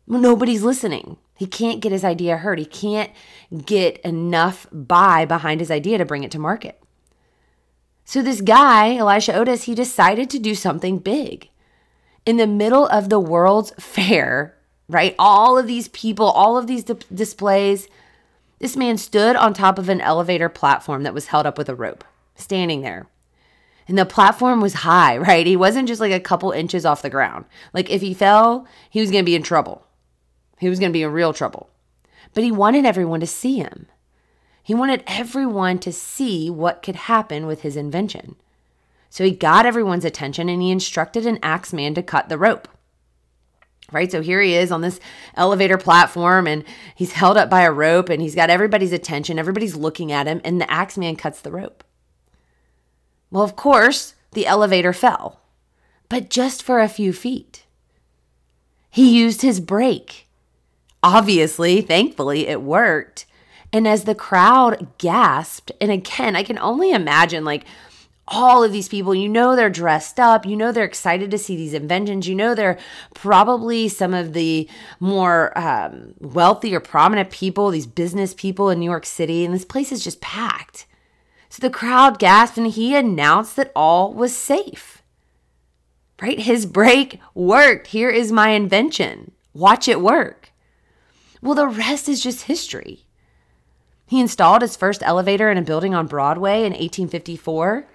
Nobody's 0.07 0.63
listening. 0.63 1.17
He 1.35 1.45
can't 1.45 1.81
get 1.81 1.91
his 1.91 2.03
idea 2.03 2.37
heard. 2.37 2.57
He 2.57 2.65
can't 2.65 3.11
get 3.65 3.99
enough 3.99 4.65
buy 4.71 5.25
behind 5.25 5.59
his 5.59 5.69
idea 5.69 5.97
to 5.99 6.05
bring 6.05 6.23
it 6.23 6.31
to 6.31 6.39
market. 6.39 6.81
So, 8.05 8.21
this 8.21 8.41
guy, 8.41 8.95
Elisha 8.95 9.35
Otis, 9.35 9.63
he 9.63 9.75
decided 9.75 10.29
to 10.29 10.39
do 10.39 10.55
something 10.55 10.97
big. 10.97 11.49
In 12.25 12.37
the 12.37 12.47
middle 12.47 12.87
of 12.87 13.09
the 13.09 13.19
World's 13.19 13.71
Fair, 13.77 14.56
right? 14.89 15.15
All 15.19 15.57
of 15.57 15.67
these 15.67 15.87
people, 15.89 16.27
all 16.27 16.57
of 16.57 16.67
these 16.67 16.83
di- 16.83 16.95
displays. 17.13 17.87
This 18.59 18.75
man 18.75 18.97
stood 18.97 19.35
on 19.35 19.53
top 19.53 19.77
of 19.77 19.89
an 19.89 20.01
elevator 20.01 20.49
platform 20.49 21.03
that 21.03 21.13
was 21.13 21.27
held 21.27 21.45
up 21.45 21.57
with 21.57 21.69
a 21.69 21.75
rope, 21.75 22.03
standing 22.35 22.81
there. 22.81 23.07
And 23.87 23.97
the 23.97 24.05
platform 24.05 24.61
was 24.61 24.75
high, 24.75 25.17
right? 25.17 25.45
He 25.45 25.55
wasn't 25.55 25.87
just 25.87 26.01
like 26.01 26.11
a 26.11 26.19
couple 26.19 26.51
inches 26.51 26.85
off 26.85 27.01
the 27.01 27.09
ground. 27.09 27.45
Like 27.73 27.89
if 27.89 28.01
he 28.01 28.13
fell, 28.13 28.67
he 28.89 28.99
was 29.01 29.11
going 29.11 29.23
to 29.23 29.29
be 29.29 29.35
in 29.35 29.43
trouble. 29.43 29.85
He 30.59 30.69
was 30.69 30.79
going 30.79 30.91
to 30.91 30.97
be 30.97 31.03
in 31.03 31.11
real 31.11 31.33
trouble. 31.33 31.69
But 32.33 32.43
he 32.43 32.51
wanted 32.51 32.85
everyone 32.85 33.19
to 33.19 33.27
see 33.27 33.57
him. 33.57 33.87
He 34.63 34.73
wanted 34.73 35.03
everyone 35.07 35.79
to 35.79 35.93
see 35.93 36.49
what 36.49 36.83
could 36.83 36.95
happen 36.95 37.45
with 37.45 37.61
his 37.61 37.77
invention. 37.77 38.35
So 39.09 39.23
he 39.23 39.31
got 39.31 39.65
everyone's 39.65 40.03
attention 40.03 40.49
and 40.49 40.61
he 40.61 40.71
instructed 40.71 41.25
an 41.25 41.39
axe 41.41 41.71
man 41.71 41.93
to 41.93 42.03
cut 42.03 42.27
the 42.27 42.37
rope 42.37 42.67
right? 43.91 44.11
So 44.11 44.21
here 44.21 44.41
he 44.41 44.55
is 44.55 44.71
on 44.71 44.81
this 44.81 44.99
elevator 45.35 45.77
platform 45.77 46.47
and 46.47 46.63
he's 46.95 47.13
held 47.13 47.37
up 47.37 47.49
by 47.49 47.61
a 47.61 47.71
rope 47.71 48.09
and 48.09 48.21
he's 48.21 48.35
got 48.35 48.49
everybody's 48.49 48.93
attention. 48.93 49.39
Everybody's 49.39 49.75
looking 49.75 50.11
at 50.11 50.27
him 50.27 50.41
and 50.43 50.59
the 50.59 50.71
axe 50.71 50.97
man 50.97 51.15
cuts 51.15 51.41
the 51.41 51.51
rope. 51.51 51.83
Well, 53.31 53.43
of 53.43 53.55
course, 53.55 54.15
the 54.31 54.45
elevator 54.45 54.93
fell, 54.93 55.41
but 56.09 56.29
just 56.29 56.63
for 56.63 56.79
a 56.79 56.89
few 56.89 57.13
feet. 57.13 57.65
He 58.89 59.17
used 59.17 59.41
his 59.41 59.59
brake. 59.59 60.27
Obviously, 61.03 61.81
thankfully, 61.81 62.47
it 62.47 62.61
worked. 62.61 63.25
And 63.73 63.87
as 63.87 64.05
the 64.05 64.15
crowd 64.15 64.87
gasped, 64.97 65.71
and 65.81 65.91
again, 65.91 66.35
I 66.35 66.43
can 66.43 66.57
only 66.57 66.91
imagine 66.91 67.43
like 67.43 67.65
all 68.27 68.63
of 68.63 68.71
these 68.71 68.89
people. 68.89 69.15
You 69.15 69.29
know 69.29 69.55
they're 69.55 69.69
dressed 69.69 70.19
up. 70.19 70.45
You 70.45 70.55
know 70.55 70.71
they're 70.71 70.83
excited 70.83 71.31
to 71.31 71.37
see 71.37 71.55
these 71.55 71.73
inventions. 71.73 72.27
You 72.27 72.35
know 72.35 72.53
they're 72.53 72.77
probably 73.13 73.87
some 73.87 74.13
of 74.13 74.33
the 74.33 74.69
more 74.99 75.57
um, 75.57 76.13
wealthy 76.19 76.75
or 76.75 76.79
prominent 76.79 77.29
people, 77.29 77.69
these 77.69 77.87
business 77.87 78.33
people 78.33 78.69
in 78.69 78.79
New 78.79 78.89
York 78.89 79.05
City. 79.05 79.45
And 79.45 79.53
this 79.53 79.65
place 79.65 79.91
is 79.91 80.03
just 80.03 80.21
packed. 80.21 80.85
So 81.49 81.61
the 81.61 81.73
crowd 81.73 82.19
gasped 82.19 82.57
and 82.57 82.67
he 82.67 82.95
announced 82.95 83.55
that 83.55 83.71
all 83.75 84.13
was 84.13 84.35
safe. 84.35 85.01
Right? 86.21 86.39
His 86.39 86.65
brake 86.65 87.19
worked. 87.33 87.87
Here 87.87 88.09
is 88.09 88.31
my 88.31 88.49
invention. 88.49 89.31
Watch 89.53 89.87
it 89.87 90.01
work. 90.01 90.51
Well, 91.41 91.55
the 91.55 91.67
rest 91.67 92.09
is 92.09 92.21
just 92.21 92.45
history. 92.45 93.05
He 94.07 94.19
installed 94.19 94.61
his 94.61 94.75
first 94.75 95.03
elevator 95.03 95.51
in 95.51 95.57
a 95.57 95.61
building 95.61 95.93
on 95.93 96.07
Broadway 96.07 96.59
in 96.59 96.73
1854. 96.73 97.87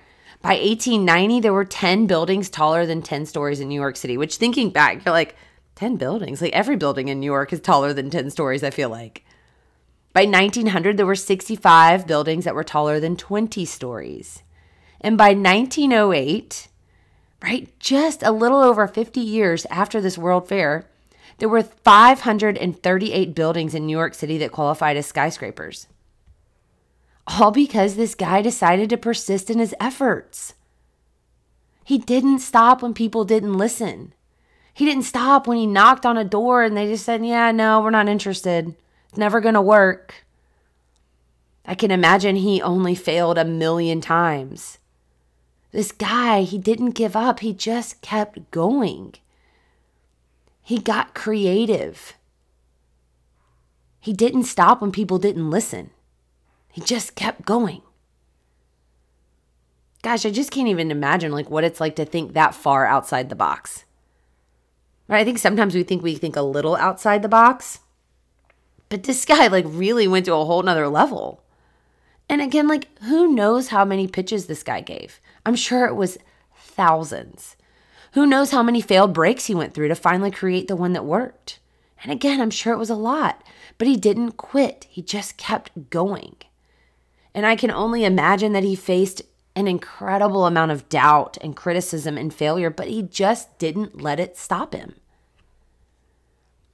By 0.43 0.55
1890, 0.55 1.41
there 1.41 1.53
were 1.53 1.65
10 1.65 2.09
buildings 2.09 2.51
taller 2.51 2.85
than 2.85 3.01
10 3.01 3.27
stories 3.27 3.61
in 3.61 3.69
New 3.69 3.81
York 3.81 3.97
City, 3.97 4.17
which 4.17 4.37
thinking 4.37 4.71
back, 4.71 5.05
you're 5.05 5.15
like, 5.15 5.37
10 5.77 5.97
buildings? 5.97 6.43
Like 6.43 6.53
every 6.53 6.77
building 6.77 7.09
in 7.09 7.21
New 7.21 7.27
York 7.27 7.53
is 7.53 7.61
taller 7.61 7.93
than 7.93 8.11
10 8.11 8.31
stories, 8.31 8.65
I 8.65 8.71
feel 8.71 8.89
like. 8.89 9.25
By 10.13 10.25
1900, 10.25 10.97
there 10.97 11.07
were 11.07 11.15
65 11.15 12.07
buildings 12.07 12.45
that 12.45 12.55
were 12.55 12.65
taller 12.65 13.01
than 13.01 13.17
20 13.17 13.65
stories. 13.65 14.43
And 15.01 15.17
by 15.17 15.33
1908, 15.33 16.69
right, 17.43 17.79
just 17.79 18.23
a 18.23 18.33
little 18.33 18.61
over 18.61 18.87
50 18.87 19.21
years 19.21 19.65
after 19.71 20.01
this 20.01 20.19
World 20.19 20.49
Fair, 20.49 20.87
there 21.39 21.49
were 21.49 21.63
538 21.63 23.35
buildings 23.35 23.75
in 23.75 23.87
New 23.87 23.97
York 23.97 24.15
City 24.15 24.39
that 24.39 24.53
qualified 24.53 24.97
as 24.97 25.07
skyscrapers. 25.07 25.87
All 27.27 27.51
because 27.51 27.95
this 27.95 28.15
guy 28.15 28.43
decided 28.43 28.91
to 28.91 28.97
persist 28.97 29.51
in 29.51 29.59
his 29.59 29.75
efforts. 29.81 30.55
He 31.85 31.99
didn't 31.99 32.41
stop 32.41 32.83
when 32.83 32.95
people 32.95 33.25
didn't 33.25 33.55
listen. 33.55 34.15
He 34.75 34.85
didn't 34.85 35.05
stop 35.05 35.47
when 35.47 35.59
he 35.59 35.67
knocked 35.67 36.07
on 36.07 36.17
a 36.17 36.25
door 36.25 36.63
and 36.63 36.77
they 36.77 36.87
just 36.87 37.05
said, 37.05 37.25
Yeah, 37.25 37.53
no, 37.53 37.81
we're 37.81 37.91
not 37.91 38.09
interested. 38.09 38.75
It's 39.09 39.19
never 39.19 39.41
going 39.41 39.55
to 39.55 39.63
work. 39.63 40.25
I 41.65 41.75
can 41.75 41.91
imagine 41.91 42.37
he 42.37 42.61
only 42.61 42.95
failed 42.95 43.39
a 43.39 43.45
million 43.45 44.01
times. 44.01 44.79
This 45.71 45.93
guy, 45.93 46.43
he 46.43 46.59
didn't 46.59 46.91
give 46.91 47.15
up, 47.15 47.41
he 47.41 47.53
just 47.53 48.01
kept 48.01 48.51
going. 48.51 49.15
He 50.63 50.79
got 50.79 51.15
creative. 51.15 52.15
He 54.01 54.13
didn't 54.13 54.45
stop 54.45 54.81
when 54.81 54.93
people 54.93 55.19
didn't 55.19 55.51
listen. 55.51 55.91
He 56.73 56.81
just 56.81 57.15
kept 57.15 57.45
going. 57.45 57.83
Gosh, 60.03 60.27
I 60.27 60.31
just 60.31 60.51
can't 60.51 60.69
even 60.69 60.91
imagine 60.91 61.31
like 61.31 61.49
what 61.49 61.65
it's 61.65 61.81
like 61.81 61.95
to 61.97 62.05
think 62.05 62.33
that 62.33 62.55
far 62.55 62.87
outside 62.87 63.29
the 63.29 63.37
box. 63.37 63.85
Right? 65.07 65.21
I 65.21 65.25
think 65.25 65.39
sometimes 65.39 65.75
we 65.75 65.85
think 65.85 66.03
we 66.03 66.17
think 66.17 66.35
a 66.35 66.43
little 66.43 66.75
outside 66.75 67.23
the 67.23 67.29
box, 67.29 67.81
but 68.89 69.05
this 69.05 69.25
guy 69.27 69.47
like 69.47 69.67
really 69.69 70.09
went 70.09 70.25
to 70.25 70.35
a 70.35 70.45
whole 70.45 70.63
nother 70.63 70.89
level. 70.89 71.45
And 72.29 72.41
again, 72.41 72.67
like 72.67 72.89
who 73.01 73.33
knows 73.33 73.69
how 73.69 73.85
many 73.85 74.09
pitches 74.09 74.47
this 74.47 74.63
guy 74.63 74.81
gave? 74.81 75.21
I'm 75.45 75.57
sure 75.57 75.87
it 75.87 75.95
was 75.95 76.19
thousands. 76.57 77.57
Who 78.15 78.27
knows 78.27 78.51
how 78.51 78.63
many 78.63 78.81
failed 78.81 79.13
brakes 79.13 79.47
he 79.47 79.55
went 79.55 79.75
through 79.75 79.89
to 79.89 79.95
finally 79.95 80.31
create 80.31 80.69
the 80.69 80.77
one 80.77 80.95
that 80.95 81.05
worked? 81.05 81.61
And 82.03 82.11
again, 82.11 82.41
I'm 82.41 82.51
sure 82.51 82.73
it 82.73 82.79
was 82.79 82.91
a 82.91 82.95
lot, 82.95 83.43
but 83.79 83.87
he 83.87 83.97
didn't 83.97 84.33
quit. 84.33 84.87
He 84.89 85.03
just 85.03 85.37
kept 85.37 85.91
going. 85.91 86.37
And 87.35 87.47
I 87.47 87.57
can 87.57 87.71
only 87.71 88.05
imagine 88.05 88.53
that 88.53 88.65
he 88.65 88.75
faced 88.75 89.23
an 89.55 89.69
incredible 89.69 90.47
amount 90.47 90.73
of 90.73 90.89
doubt 90.89 91.37
and 91.41 91.57
criticism 91.57 92.17
and 92.17 92.33
failure, 92.33 92.71
but 92.71 92.89
he 92.89 93.03
just 93.03 93.59
didn't 93.59 94.01
let 94.01 94.21
it 94.21 94.37
stop 94.37 94.75
him. 94.75 94.95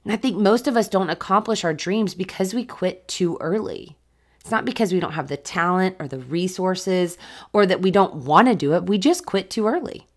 And 0.03 0.13
I 0.13 0.15
think 0.15 0.37
most 0.37 0.67
of 0.67 0.77
us 0.77 0.87
don't 0.87 1.09
accomplish 1.09 1.63
our 1.63 1.73
dreams 1.73 2.15
because 2.15 2.53
we 2.53 2.65
quit 2.65 3.07
too 3.07 3.37
early. 3.39 3.97
It's 4.39 4.51
not 4.51 4.65
because 4.65 4.93
we 4.93 4.99
don't 4.99 5.11
have 5.11 5.27
the 5.27 5.37
talent 5.37 5.97
or 5.99 6.07
the 6.07 6.19
resources 6.19 7.17
or 7.53 7.65
that 7.65 7.81
we 7.81 7.91
don't 7.91 8.15
want 8.15 8.47
to 8.47 8.55
do 8.55 8.73
it. 8.73 8.87
We 8.87 8.97
just 8.97 9.25
quit 9.25 9.49
too 9.49 9.67
early. 9.67 10.07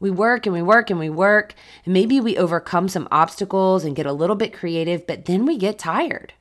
We 0.00 0.10
work 0.10 0.46
and 0.46 0.52
we 0.52 0.62
work 0.62 0.90
and 0.90 0.98
we 0.98 1.08
work, 1.08 1.54
and 1.84 1.94
maybe 1.94 2.20
we 2.20 2.36
overcome 2.36 2.88
some 2.88 3.08
obstacles 3.10 3.84
and 3.84 3.96
get 3.96 4.04
a 4.06 4.12
little 4.12 4.36
bit 4.36 4.52
creative, 4.52 5.06
but 5.06 5.24
then 5.24 5.46
we 5.46 5.56
get 5.56 5.78
tired. 5.78 6.34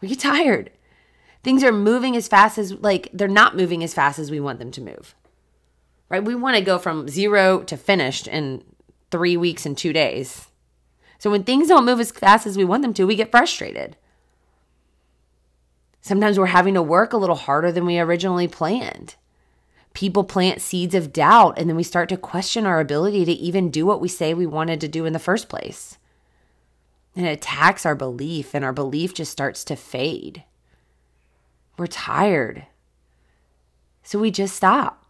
We 0.00 0.08
get 0.08 0.20
tired. 0.20 0.70
Things 1.46 1.62
are 1.62 1.70
moving 1.70 2.16
as 2.16 2.26
fast 2.26 2.58
as, 2.58 2.72
like, 2.72 3.08
they're 3.12 3.28
not 3.28 3.56
moving 3.56 3.84
as 3.84 3.94
fast 3.94 4.18
as 4.18 4.32
we 4.32 4.40
want 4.40 4.58
them 4.58 4.72
to 4.72 4.80
move, 4.80 5.14
right? 6.08 6.24
We 6.24 6.34
want 6.34 6.56
to 6.56 6.60
go 6.60 6.76
from 6.76 7.06
zero 7.06 7.60
to 7.60 7.76
finished 7.76 8.26
in 8.26 8.64
three 9.12 9.36
weeks 9.36 9.64
and 9.64 9.78
two 9.78 9.92
days. 9.92 10.48
So 11.20 11.30
when 11.30 11.44
things 11.44 11.68
don't 11.68 11.84
move 11.84 12.00
as 12.00 12.10
fast 12.10 12.48
as 12.48 12.56
we 12.56 12.64
want 12.64 12.82
them 12.82 12.92
to, 12.94 13.04
we 13.04 13.14
get 13.14 13.30
frustrated. 13.30 13.96
Sometimes 16.00 16.36
we're 16.36 16.46
having 16.46 16.74
to 16.74 16.82
work 16.82 17.12
a 17.12 17.16
little 17.16 17.36
harder 17.36 17.70
than 17.70 17.86
we 17.86 18.00
originally 18.00 18.48
planned. 18.48 19.14
People 19.94 20.24
plant 20.24 20.60
seeds 20.60 20.96
of 20.96 21.12
doubt, 21.12 21.60
and 21.60 21.68
then 21.68 21.76
we 21.76 21.84
start 21.84 22.08
to 22.08 22.16
question 22.16 22.66
our 22.66 22.80
ability 22.80 23.24
to 23.24 23.32
even 23.32 23.70
do 23.70 23.86
what 23.86 24.00
we 24.00 24.08
say 24.08 24.34
we 24.34 24.46
wanted 24.46 24.80
to 24.80 24.88
do 24.88 25.04
in 25.04 25.12
the 25.12 25.20
first 25.20 25.48
place. 25.48 25.96
And 27.14 27.24
it 27.24 27.30
attacks 27.30 27.86
our 27.86 27.94
belief, 27.94 28.52
and 28.52 28.64
our 28.64 28.72
belief 28.72 29.14
just 29.14 29.30
starts 29.30 29.62
to 29.66 29.76
fade. 29.76 30.42
We're 31.76 31.86
tired. 31.86 32.66
So 34.02 34.18
we 34.18 34.30
just 34.30 34.56
stop. 34.56 35.04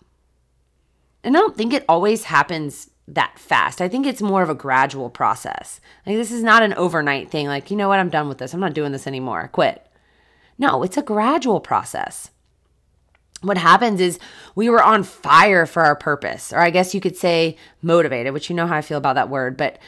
And 1.22 1.36
I 1.36 1.40
don't 1.40 1.56
think 1.56 1.72
it 1.72 1.84
always 1.88 2.24
happens 2.24 2.90
that 3.08 3.38
fast. 3.38 3.80
I 3.80 3.88
think 3.88 4.06
it's 4.06 4.22
more 4.22 4.42
of 4.42 4.50
a 4.50 4.54
gradual 4.54 5.10
process. 5.10 5.80
Like, 6.04 6.16
this 6.16 6.32
is 6.32 6.42
not 6.42 6.62
an 6.62 6.74
overnight 6.74 7.30
thing. 7.30 7.46
Like, 7.46 7.70
you 7.70 7.76
know 7.76 7.88
what? 7.88 8.00
I'm 8.00 8.10
done 8.10 8.28
with 8.28 8.38
this. 8.38 8.54
I'm 8.54 8.60
not 8.60 8.74
doing 8.74 8.92
this 8.92 9.06
anymore. 9.06 9.48
Quit. 9.52 9.86
No, 10.58 10.82
it's 10.82 10.96
a 10.96 11.02
gradual 11.02 11.60
process. 11.60 12.30
What 13.42 13.58
happens 13.58 14.00
is 14.00 14.18
we 14.54 14.70
were 14.70 14.82
on 14.82 15.02
fire 15.02 15.66
for 15.66 15.82
our 15.84 15.94
purpose, 15.94 16.52
or 16.52 16.58
I 16.58 16.70
guess 16.70 16.94
you 16.94 17.00
could 17.00 17.16
say 17.16 17.56
motivated, 17.82 18.32
which 18.32 18.48
you 18.48 18.56
know 18.56 18.66
how 18.66 18.76
I 18.76 18.82
feel 18.82 18.98
about 18.98 19.14
that 19.14 19.28
word. 19.28 19.56
But 19.56 19.78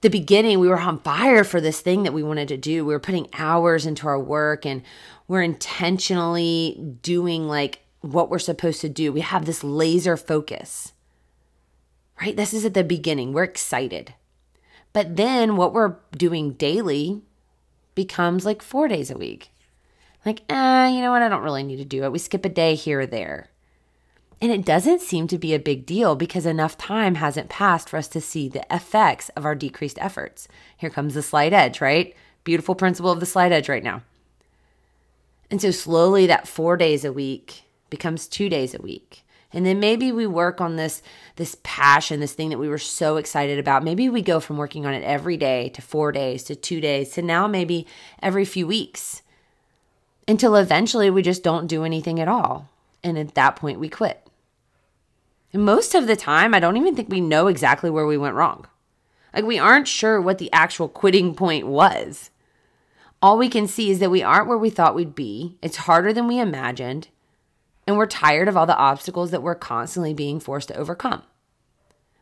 the 0.00 0.08
beginning, 0.08 0.58
we 0.58 0.68
were 0.68 0.80
on 0.80 1.00
fire 1.00 1.44
for 1.44 1.60
this 1.60 1.80
thing 1.80 2.04
that 2.04 2.12
we 2.12 2.22
wanted 2.22 2.48
to 2.48 2.56
do. 2.56 2.84
We 2.84 2.94
were 2.94 3.00
putting 3.00 3.28
hours 3.34 3.84
into 3.84 4.08
our 4.08 4.18
work 4.18 4.64
and 4.64 4.82
we're 5.28 5.42
intentionally 5.42 6.96
doing 7.02 7.46
like 7.46 7.80
what 8.00 8.30
we're 8.30 8.38
supposed 8.38 8.80
to 8.80 8.88
do. 8.88 9.12
We 9.12 9.20
have 9.20 9.44
this 9.44 9.62
laser 9.62 10.16
focus, 10.16 10.92
right? 12.20 12.36
This 12.36 12.54
is 12.54 12.64
at 12.64 12.74
the 12.74 12.82
beginning. 12.82 13.32
We're 13.32 13.44
excited. 13.44 14.14
But 14.92 15.16
then 15.16 15.56
what 15.56 15.74
we're 15.74 15.96
doing 16.12 16.54
daily 16.54 17.20
becomes 17.94 18.46
like 18.46 18.62
four 18.62 18.88
days 18.88 19.10
a 19.10 19.18
week. 19.18 19.50
Like, 20.24 20.42
eh, 20.48 20.88
you 20.88 21.00
know 21.00 21.10
what? 21.10 21.22
I 21.22 21.28
don't 21.28 21.42
really 21.42 21.62
need 21.62 21.76
to 21.76 21.84
do 21.84 22.04
it. 22.04 22.12
We 22.12 22.18
skip 22.18 22.44
a 22.44 22.48
day 22.48 22.74
here 22.74 23.00
or 23.00 23.06
there. 23.06 23.49
And 24.42 24.50
it 24.50 24.64
doesn't 24.64 25.02
seem 25.02 25.26
to 25.28 25.38
be 25.38 25.52
a 25.52 25.58
big 25.58 25.84
deal 25.84 26.16
because 26.16 26.46
enough 26.46 26.78
time 26.78 27.16
hasn't 27.16 27.50
passed 27.50 27.90
for 27.90 27.98
us 27.98 28.08
to 28.08 28.20
see 28.20 28.48
the 28.48 28.64
effects 28.74 29.28
of 29.30 29.44
our 29.44 29.54
decreased 29.54 29.98
efforts. 30.00 30.48
Here 30.76 30.88
comes 30.88 31.12
the 31.12 31.22
slight 31.22 31.52
edge, 31.52 31.80
right? 31.80 32.16
Beautiful 32.42 32.74
principle 32.74 33.10
of 33.10 33.20
the 33.20 33.26
slight 33.26 33.52
edge 33.52 33.68
right 33.68 33.84
now. 33.84 34.02
And 35.50 35.60
so 35.60 35.70
slowly 35.70 36.26
that 36.26 36.48
four 36.48 36.76
days 36.78 37.04
a 37.04 37.12
week 37.12 37.64
becomes 37.90 38.26
two 38.26 38.48
days 38.48 38.74
a 38.74 38.80
week. 38.80 39.24
And 39.52 39.66
then 39.66 39.80
maybe 39.80 40.12
we 40.12 40.26
work 40.26 40.60
on 40.60 40.76
this 40.76 41.02
this 41.36 41.56
passion, 41.64 42.20
this 42.20 42.32
thing 42.32 42.50
that 42.50 42.58
we 42.58 42.68
were 42.68 42.78
so 42.78 43.16
excited 43.16 43.58
about. 43.58 43.82
Maybe 43.82 44.08
we 44.08 44.22
go 44.22 44.38
from 44.40 44.56
working 44.56 44.86
on 44.86 44.94
it 44.94 45.02
every 45.02 45.36
day 45.36 45.70
to 45.70 45.82
4 45.82 46.12
days 46.12 46.44
to 46.44 46.54
2 46.54 46.80
days 46.80 47.10
to 47.10 47.22
now 47.22 47.46
maybe 47.46 47.86
every 48.22 48.44
few 48.44 48.66
weeks. 48.66 49.22
Until 50.28 50.54
eventually 50.54 51.10
we 51.10 51.22
just 51.22 51.42
don't 51.42 51.66
do 51.66 51.84
anything 51.84 52.20
at 52.20 52.28
all. 52.28 52.70
And 53.02 53.18
at 53.18 53.34
that 53.34 53.56
point 53.56 53.80
we 53.80 53.88
quit. 53.88 54.24
And 55.52 55.64
most 55.64 55.94
of 55.94 56.06
the 56.06 56.16
time 56.16 56.54
I 56.54 56.60
don't 56.60 56.76
even 56.76 56.94
think 56.94 57.08
we 57.08 57.20
know 57.20 57.46
exactly 57.46 57.90
where 57.90 58.06
we 58.06 58.16
went 58.16 58.36
wrong. 58.36 58.66
Like 59.34 59.44
we 59.44 59.58
aren't 59.58 59.88
sure 59.88 60.20
what 60.20 60.38
the 60.38 60.52
actual 60.52 60.88
quitting 60.88 61.34
point 61.34 61.66
was. 61.66 62.30
All 63.22 63.36
we 63.36 63.48
can 63.48 63.66
see 63.66 63.90
is 63.90 63.98
that 63.98 64.10
we 64.10 64.22
aren't 64.22 64.48
where 64.48 64.58
we 64.58 64.70
thought 64.70 64.94
we'd 64.94 65.14
be. 65.14 65.58
It's 65.60 65.76
harder 65.78 66.12
than 66.12 66.26
we 66.26 66.38
imagined. 66.38 67.08
And 67.86 67.96
we're 67.96 68.06
tired 68.06 68.48
of 68.48 68.56
all 68.56 68.66
the 68.66 68.76
obstacles 68.76 69.30
that 69.30 69.42
we're 69.42 69.54
constantly 69.54 70.14
being 70.14 70.40
forced 70.40 70.68
to 70.68 70.76
overcome. 70.76 71.22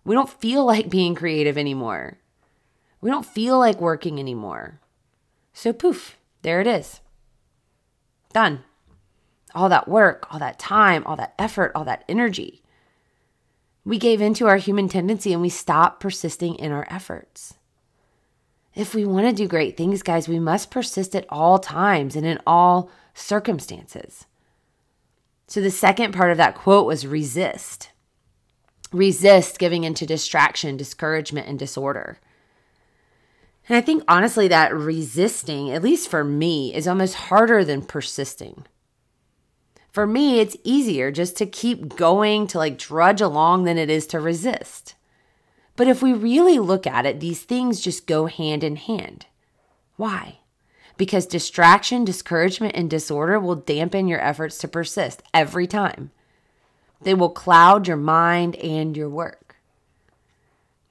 We 0.05 0.15
don't 0.15 0.31
feel 0.31 0.65
like 0.65 0.89
being 0.89 1.15
creative 1.15 1.59
anymore. 1.59 2.19
We 3.01 3.11
don't 3.11 3.27
feel 3.27 3.59
like 3.59 3.81
working 3.81 4.19
anymore. 4.19 4.81
So, 5.53 5.73
poof, 5.73 6.17
there 6.43 6.61
it 6.61 6.67
is. 6.67 7.01
Done. 8.33 8.65
All 9.55 9.69
that 9.69 9.89
work, 9.89 10.27
all 10.33 10.39
that 10.39 10.59
time, 10.59 11.05
all 11.07 11.17
that 11.17 11.35
effort, 11.39 11.73
all 11.75 11.85
that 11.85 12.05
energy. 12.09 12.63
We 13.89 13.97
gave 13.97 14.21
into 14.21 14.47
our 14.47 14.59
human 14.59 14.91
tendency 14.91 15.33
and 15.33 15.41
we 15.41 15.49
stopped 15.49 16.01
persisting 16.01 16.57
in 16.57 16.73
our 16.73 16.87
efforts. 16.91 17.55
If 18.75 18.95
we 18.95 19.07
want 19.07 19.27
to 19.27 19.33
do 19.33 19.49
great 19.49 19.79
things, 19.79 20.03
guys, 20.03 20.29
we 20.29 20.39
must 20.39 20.71
persist 20.71 21.17
at 21.17 21.25
all 21.31 21.59
times 21.59 22.15
and 22.15 22.27
in 22.27 22.39
all 22.47 22.91
circumstances. 23.15 24.27
So 25.47 25.63
the 25.63 25.71
second 25.71 26.13
part 26.13 26.31
of 26.31 26.37
that 26.37 26.55
quote 26.55 26.87
was 26.87 27.07
resist. 27.07 27.89
Resist 28.93 29.59
giving 29.59 29.85
into 29.85 30.05
distraction, 30.05 30.77
discouragement, 30.77 31.49
and 31.49 31.59
disorder. 31.59 32.19
And 33.71 33.79
I 33.79 33.81
think 33.81 34.05
honestly 34.07 34.49
that 34.49 34.75
resisting, 34.75 35.71
at 35.71 35.83
least 35.83 36.11
for 36.11 36.25
me, 36.25 36.75
is 36.75 36.87
almost 36.87 37.15
harder 37.15 37.65
than 37.65 37.81
persisting. 37.81 38.67
For 39.91 40.07
me, 40.07 40.41
it's 40.41 40.57
easier 40.65 41.11
just 41.11 41.37
to 41.39 41.47
keep 41.47 41.97
going 41.97 42.47
to 42.49 42.59
like 42.59 42.79
drudge 42.79 43.21
along 43.21 43.65
than 43.65 43.79
it 43.79 43.91
is 43.91 44.07
to 44.09 44.21
resist. 44.21 44.95
But 45.77 45.89
if 45.89 46.03
we 46.03 46.13
really 46.13 46.59
look 46.59 46.87
at 46.87 47.07
it, 47.07 47.21
these 47.21 47.43
things 47.43 47.81
just 47.81 48.07
go 48.07 48.27
hand 48.27 48.65
in 48.65 48.77
hand. 48.77 49.27
Why? 49.97 50.39
Because 50.97 51.27
distraction, 51.27 52.05
discouragement, 52.05 52.75
and 52.75 52.91
disorder 52.91 53.39
will 53.39 53.55
dampen 53.55 54.09
your 54.09 54.21
efforts 54.21 54.59
to 54.59 54.69
persist 54.69 55.23
every 55.33 55.67
time. 55.67 56.11
They 57.01 57.15
will 57.15 57.31
cloud 57.31 57.87
your 57.87 57.97
mind 57.97 58.57
and 58.57 58.97
your 58.97 59.09
work. 59.09 59.57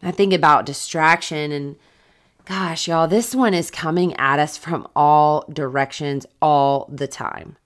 I 0.01 0.11
think 0.11 0.33
about 0.33 0.65
distraction 0.65 1.51
and 1.51 1.75
gosh, 2.45 2.87
y'all, 2.87 3.07
this 3.07 3.35
one 3.35 3.53
is 3.53 3.69
coming 3.69 4.15
at 4.17 4.39
us 4.39 4.57
from 4.57 4.87
all 4.95 5.43
directions 5.51 6.25
all 6.41 6.89
the 6.89 7.07
time. 7.07 7.57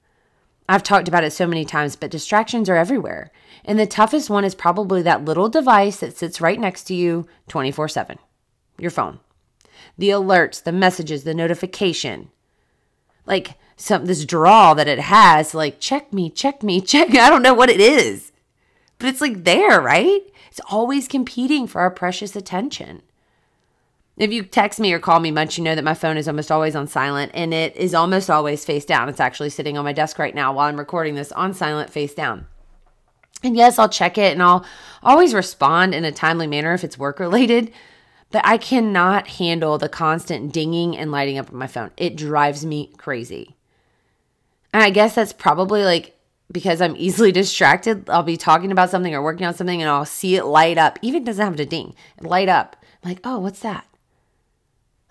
I've 0.71 0.83
talked 0.83 1.09
about 1.09 1.25
it 1.25 1.33
so 1.33 1.45
many 1.45 1.65
times, 1.65 1.97
but 1.97 2.11
distractions 2.11 2.69
are 2.69 2.77
everywhere. 2.77 3.29
And 3.65 3.77
the 3.77 3.85
toughest 3.85 4.29
one 4.29 4.45
is 4.45 4.55
probably 4.55 5.01
that 5.01 5.25
little 5.25 5.49
device 5.49 5.97
that 5.97 6.17
sits 6.17 6.39
right 6.39 6.57
next 6.57 6.85
to 6.85 6.93
you 6.93 7.27
24 7.49 7.89
7 7.89 8.17
your 8.77 8.89
phone. 8.89 9.19
The 9.97 10.09
alerts, 10.09 10.63
the 10.63 10.71
messages, 10.71 11.25
the 11.25 11.33
notification. 11.33 12.29
Like 13.25 13.55
some 13.75 14.05
this 14.05 14.23
draw 14.23 14.73
that 14.73 14.87
it 14.87 14.99
has, 14.99 15.53
like 15.53 15.81
check 15.81 16.13
me, 16.13 16.29
check 16.29 16.63
me, 16.63 16.79
check. 16.91 17.09
I 17.15 17.29
don't 17.29 17.43
know 17.43 17.53
what 17.53 17.69
it 17.69 17.81
is. 17.81 18.31
But 18.97 19.09
it's 19.09 19.19
like 19.19 19.43
there, 19.43 19.81
right? 19.81 20.21
It's 20.47 20.61
always 20.69 21.09
competing 21.09 21.67
for 21.67 21.81
our 21.81 21.91
precious 21.91 22.33
attention. 22.33 23.01
If 24.21 24.31
you 24.31 24.43
text 24.43 24.79
me 24.79 24.93
or 24.93 24.99
call 24.99 25.19
me 25.19 25.31
much, 25.31 25.57
you 25.57 25.63
know 25.63 25.73
that 25.73 25.83
my 25.83 25.95
phone 25.95 26.15
is 26.15 26.27
almost 26.27 26.51
always 26.51 26.75
on 26.75 26.85
silent 26.85 27.31
and 27.33 27.55
it 27.55 27.75
is 27.75 27.95
almost 27.95 28.29
always 28.29 28.63
face 28.63 28.85
down. 28.85 29.09
It's 29.09 29.19
actually 29.19 29.49
sitting 29.49 29.79
on 29.79 29.83
my 29.83 29.93
desk 29.93 30.19
right 30.19 30.35
now 30.35 30.53
while 30.53 30.67
I'm 30.67 30.77
recording 30.77 31.15
this 31.15 31.31
on 31.31 31.55
silent 31.55 31.89
face 31.89 32.13
down. 32.13 32.45
And 33.41 33.57
yes, 33.57 33.79
I'll 33.79 33.89
check 33.89 34.19
it 34.19 34.33
and 34.33 34.43
I'll 34.43 34.63
always 35.01 35.33
respond 35.33 35.95
in 35.95 36.05
a 36.05 36.11
timely 36.11 36.45
manner 36.45 36.71
if 36.75 36.83
it's 36.83 36.99
work 36.99 37.19
related, 37.19 37.71
but 38.29 38.45
I 38.45 38.59
cannot 38.59 39.27
handle 39.27 39.79
the 39.79 39.89
constant 39.89 40.53
dinging 40.53 40.95
and 40.95 41.11
lighting 41.11 41.39
up 41.39 41.49
on 41.49 41.57
my 41.57 41.65
phone. 41.65 41.89
It 41.97 42.15
drives 42.15 42.63
me 42.63 42.93
crazy. 42.97 43.55
And 44.71 44.83
I 44.83 44.91
guess 44.91 45.15
that's 45.15 45.33
probably 45.33 45.83
like 45.83 46.15
because 46.51 46.79
I'm 46.79 46.95
easily 46.95 47.31
distracted. 47.31 48.07
I'll 48.07 48.21
be 48.21 48.37
talking 48.37 48.71
about 48.71 48.91
something 48.91 49.15
or 49.15 49.23
working 49.23 49.47
on 49.47 49.55
something 49.55 49.81
and 49.81 49.89
I'll 49.89 50.05
see 50.05 50.35
it 50.35 50.45
light 50.45 50.77
up. 50.77 50.99
Even 51.01 51.23
doesn't 51.23 51.43
have 51.43 51.55
to 51.55 51.65
ding, 51.65 51.95
light 52.19 52.49
up. 52.49 52.75
I'm 53.03 53.09
like, 53.09 53.21
oh, 53.23 53.39
what's 53.39 53.61
that? 53.61 53.87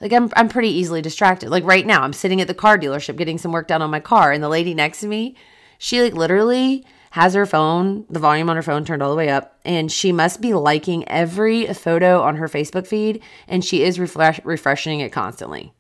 Like 0.01 0.13
I'm 0.13 0.31
I'm 0.35 0.49
pretty 0.49 0.71
easily 0.71 1.03
distracted. 1.03 1.51
Like 1.51 1.65
right 1.65 1.87
now, 1.87 2.03
I'm 2.03 2.13
sitting 2.13 2.41
at 2.41 2.49
the 2.49 2.55
car 2.55 2.79
dealership 2.79 3.17
getting 3.17 3.39
some 3.39 3.53
work 3.53 3.69
done 3.69 3.83
on 3.83 3.91
my 3.91 4.01
car 4.01 4.33
and 4.33 4.43
the 4.43 4.49
lady 4.49 4.75
next 4.75 5.01
to 5.01 5.07
me, 5.07 5.37
she 5.79 6.01
like 6.03 6.15
literally 6.15 6.85
has 7.13 7.35
her 7.35 7.47
phone, 7.47 8.07
the 8.09 8.21
volume 8.21 8.49
on 8.49 8.57
her 8.57 8.63
phone 8.63 8.85
turned 8.85 9.03
all 9.03 9.11
the 9.11 9.17
way 9.17 9.29
up, 9.29 9.59
and 9.65 9.91
she 9.91 10.13
must 10.13 10.41
be 10.41 10.55
liking 10.55 11.07
every 11.09 11.67
photo 11.75 12.23
on 12.23 12.37
her 12.37 12.49
Facebook 12.49 12.87
feed 12.87 13.21
and 13.49 13.65
she 13.65 13.83
is 13.83 13.99
refresh- 13.99 14.41
refreshing 14.45 15.01
it 15.01 15.11
constantly. 15.11 15.73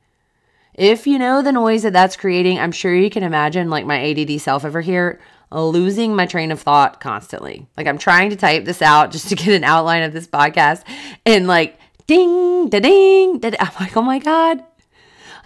If 0.74 1.06
you 1.06 1.18
know 1.18 1.40
the 1.42 1.52
noise 1.52 1.82
that 1.82 1.92
that's 1.92 2.16
creating, 2.16 2.58
I'm 2.58 2.72
sure 2.72 2.94
you 2.94 3.10
can 3.10 3.22
imagine 3.22 3.70
like 3.70 3.86
my 3.86 4.10
ADD 4.10 4.40
self 4.40 4.64
over 4.64 4.80
here 4.80 5.20
losing 5.52 6.14
my 6.14 6.26
train 6.26 6.52
of 6.52 6.60
thought 6.60 7.00
constantly. 7.00 7.66
Like 7.76 7.86
I'm 7.86 7.98
trying 7.98 8.30
to 8.30 8.36
type 8.36 8.64
this 8.64 8.82
out 8.82 9.10
just 9.10 9.28
to 9.28 9.34
get 9.34 9.48
an 9.48 9.64
outline 9.64 10.02
of 10.02 10.12
this 10.12 10.26
podcast 10.26 10.84
and 11.26 11.46
like 11.46 11.78
ding, 12.10 12.68
da 12.68 12.80
ding, 12.80 13.38
da 13.38 13.52
I'm 13.60 13.70
like, 13.78 13.96
oh 13.96 14.02
my 14.02 14.18
God. 14.18 14.64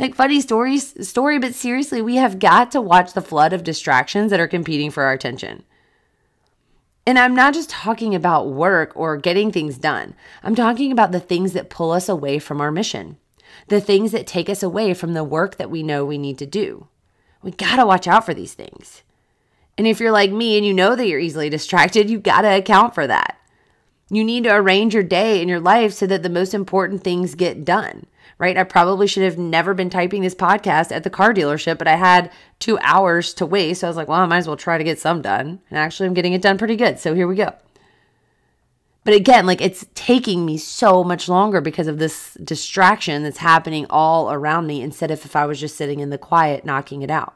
Like 0.01 0.15
funny 0.15 0.41
stories, 0.41 1.07
story, 1.07 1.39
but 1.39 1.55
seriously, 1.55 2.01
we 2.01 2.17
have 2.17 2.39
got 2.39 2.73
to 2.73 2.81
watch 2.81 3.13
the 3.13 3.21
flood 3.21 3.53
of 3.53 3.63
distractions 3.63 4.31
that 4.31 4.41
are 4.41 4.49
competing 4.49 4.91
for 4.91 5.03
our 5.03 5.13
attention. 5.13 5.63
And 7.07 7.19
I'm 7.19 7.35
not 7.35 7.53
just 7.53 7.69
talking 7.69 8.15
about 8.15 8.49
work 8.49 8.93
or 8.95 9.19
getting 9.19 9.53
things 9.53 9.77
done. 9.77 10.15
I'm 10.43 10.55
talking 10.55 10.91
about 10.91 11.13
the 11.13 11.21
things 11.21 11.53
that 11.53 11.69
pull 11.69 11.93
us 11.93 12.09
away 12.09 12.39
from 12.39 12.63
our 12.63 12.73
mission, 12.73 13.19
the 13.69 13.81
things 13.81 14.13
that 14.13 14.27
take 14.27 14.49
us 14.49 14.63
away 14.63 14.95
from 14.95 15.13
the 15.13 15.23
work 15.23 15.59
that 15.59 15.71
we 15.71 15.83
know 15.83 16.03
we 16.03 16.17
need 16.17 16.39
to 16.39 16.47
do. 16.47 16.89
We 17.43 17.51
got 17.51 17.77
to 17.77 17.85
watch 17.85 18.09
out 18.09 18.25
for 18.25 18.33
these 18.33 18.55
things. 18.55 19.03
And 19.77 19.87
if 19.87 20.01
you're 20.01 20.11
like 20.11 20.33
me 20.33 20.57
and 20.57 20.65
you 20.65 20.73
know 20.73 20.97
that 20.97 21.07
you're 21.07 21.21
easily 21.21 21.51
distracted, 21.51 22.09
you 22.09 22.19
got 22.19 22.41
to 22.41 22.57
account 22.57 22.95
for 22.95 23.07
that. 23.07 23.39
You 24.15 24.23
need 24.23 24.45
to 24.45 24.55
arrange 24.55 24.95
your 24.95 25.03
day 25.03 25.41
and 25.41 25.51
your 25.51 25.61
life 25.61 25.93
so 25.93 26.07
that 26.07 26.23
the 26.23 26.31
most 26.31 26.55
important 26.55 27.03
things 27.03 27.35
get 27.35 27.65
done, 27.65 28.07
right? 28.39 28.57
I 28.57 28.63
probably 28.63 29.09
should 29.09 29.25
have 29.25 29.39
never 29.39 29.75
been 29.75 29.91
typing 29.91 30.23
this 30.23 30.35
podcast 30.35 30.93
at 30.93 31.03
the 31.03 31.11
car 31.11 31.35
dealership, 31.35 31.79
but 31.79 31.89
I 31.89 31.97
had 31.97 32.31
two 32.61 32.79
hours 32.81 33.35
to 33.35 33.47
waste. 33.47 33.81
So 33.81 33.89
I 33.89 33.91
was 33.91 33.97
like, 33.97 34.07
well, 34.07 34.21
I 34.21 34.27
might 34.27 34.39
as 34.39 34.47
well 34.47 34.57
try 34.57 34.79
to 34.79 34.85
get 34.85 35.01
some 35.01 35.21
done. 35.21 35.61
And 35.69 35.79
actually, 35.79 36.07
I'm 36.07 36.15
getting 36.15 36.33
it 36.33 36.43
done 36.43 36.59
pretty 36.59 36.77
good. 36.77 37.01
So 37.01 37.15
here 37.15 37.27
we 37.27 37.35
go. 37.35 37.55
But 39.03 39.15
again, 39.15 39.47
like 39.47 39.61
it's 39.61 39.85
taking 39.95 40.47
me 40.47 40.59
so 40.59 41.03
much 41.03 41.29
longer 41.29 41.61
because 41.61 41.89
of 41.89 41.99
this 41.99 42.35
distraction 42.35 43.23
that's 43.23 43.39
happening 43.39 43.85
all 43.91 44.33
around 44.33 44.67
me 44.67 44.81
instead 44.81 45.11
of 45.11 45.25
if 45.25 45.35
I 45.35 45.45
was 45.45 45.61
just 45.61 45.77
sitting 45.77 46.01
in 46.01 46.11
the 46.11 46.19
quiet 46.19 46.65
knocking 46.65 47.03
it 47.03 47.11
out. 47.11 47.35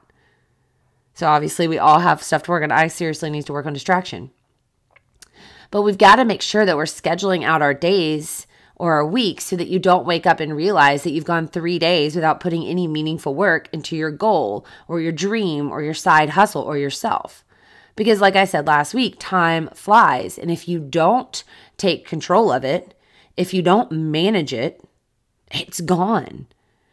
So 1.13 1.27
obviously, 1.27 1.67
we 1.67 1.79
all 1.79 1.99
have 1.99 2.23
stuff 2.23 2.45
to 2.45 2.53
work 2.53 2.63
on. 2.63 2.71
I 2.71 2.87
seriously 2.87 3.31
need 3.31 3.47
to 3.47 3.53
work 3.53 3.67
on 3.67 3.73
distraction. 3.73 4.31
But 5.71 5.83
we've 5.83 5.99
got 5.99 6.17
to 6.17 6.25
make 6.25 6.43
sure 6.43 6.65
that 6.65 6.77
we're 6.77 6.85
scheduling 6.85 7.45
out 7.45 7.63
our 7.63 7.75
days 7.75 8.47
or 8.77 8.95
our 8.95 9.07
weeks 9.07 9.45
so 9.45 9.57
that 9.57 9.69
you 9.69 9.79
don't 9.79 10.07
wake 10.07 10.27
up 10.27 10.41
and 10.41 10.57
realize 10.57 11.03
that 11.03 11.11
you've 11.11 11.25
gone 11.25 11.49
three 11.49 11.79
days 11.79 12.15
without 12.15 12.41
putting 12.41 12.65
any 12.65 12.87
meaningful 12.87 13.35
work 13.35 13.69
into 13.73 13.97
your 13.97 14.11
goal 14.11 14.65
or 14.87 15.01
your 15.01 15.13
dream 15.13 15.71
or 15.71 15.83
your 15.83 15.95
side 15.95 16.31
hustle 16.31 16.63
or 16.63 16.79
yourself. 16.79 17.45
Because, 17.97 18.21
like 18.21 18.37
I 18.37 18.45
said 18.45 18.67
last 18.67 18.95
week, 18.95 19.17
time 19.19 19.69
flies. 19.75 20.39
And 20.39 20.51
if 20.51 20.69
you 20.69 20.79
don't 20.79 21.43
take 21.77 22.07
control 22.07 22.53
of 22.53 22.65
it, 22.65 22.95
if 23.37 23.53
you 23.53 23.61
don't 23.61 23.91
manage 23.91 24.53
it, 24.53 24.81
it's 25.51 25.81
gone. 25.81 26.47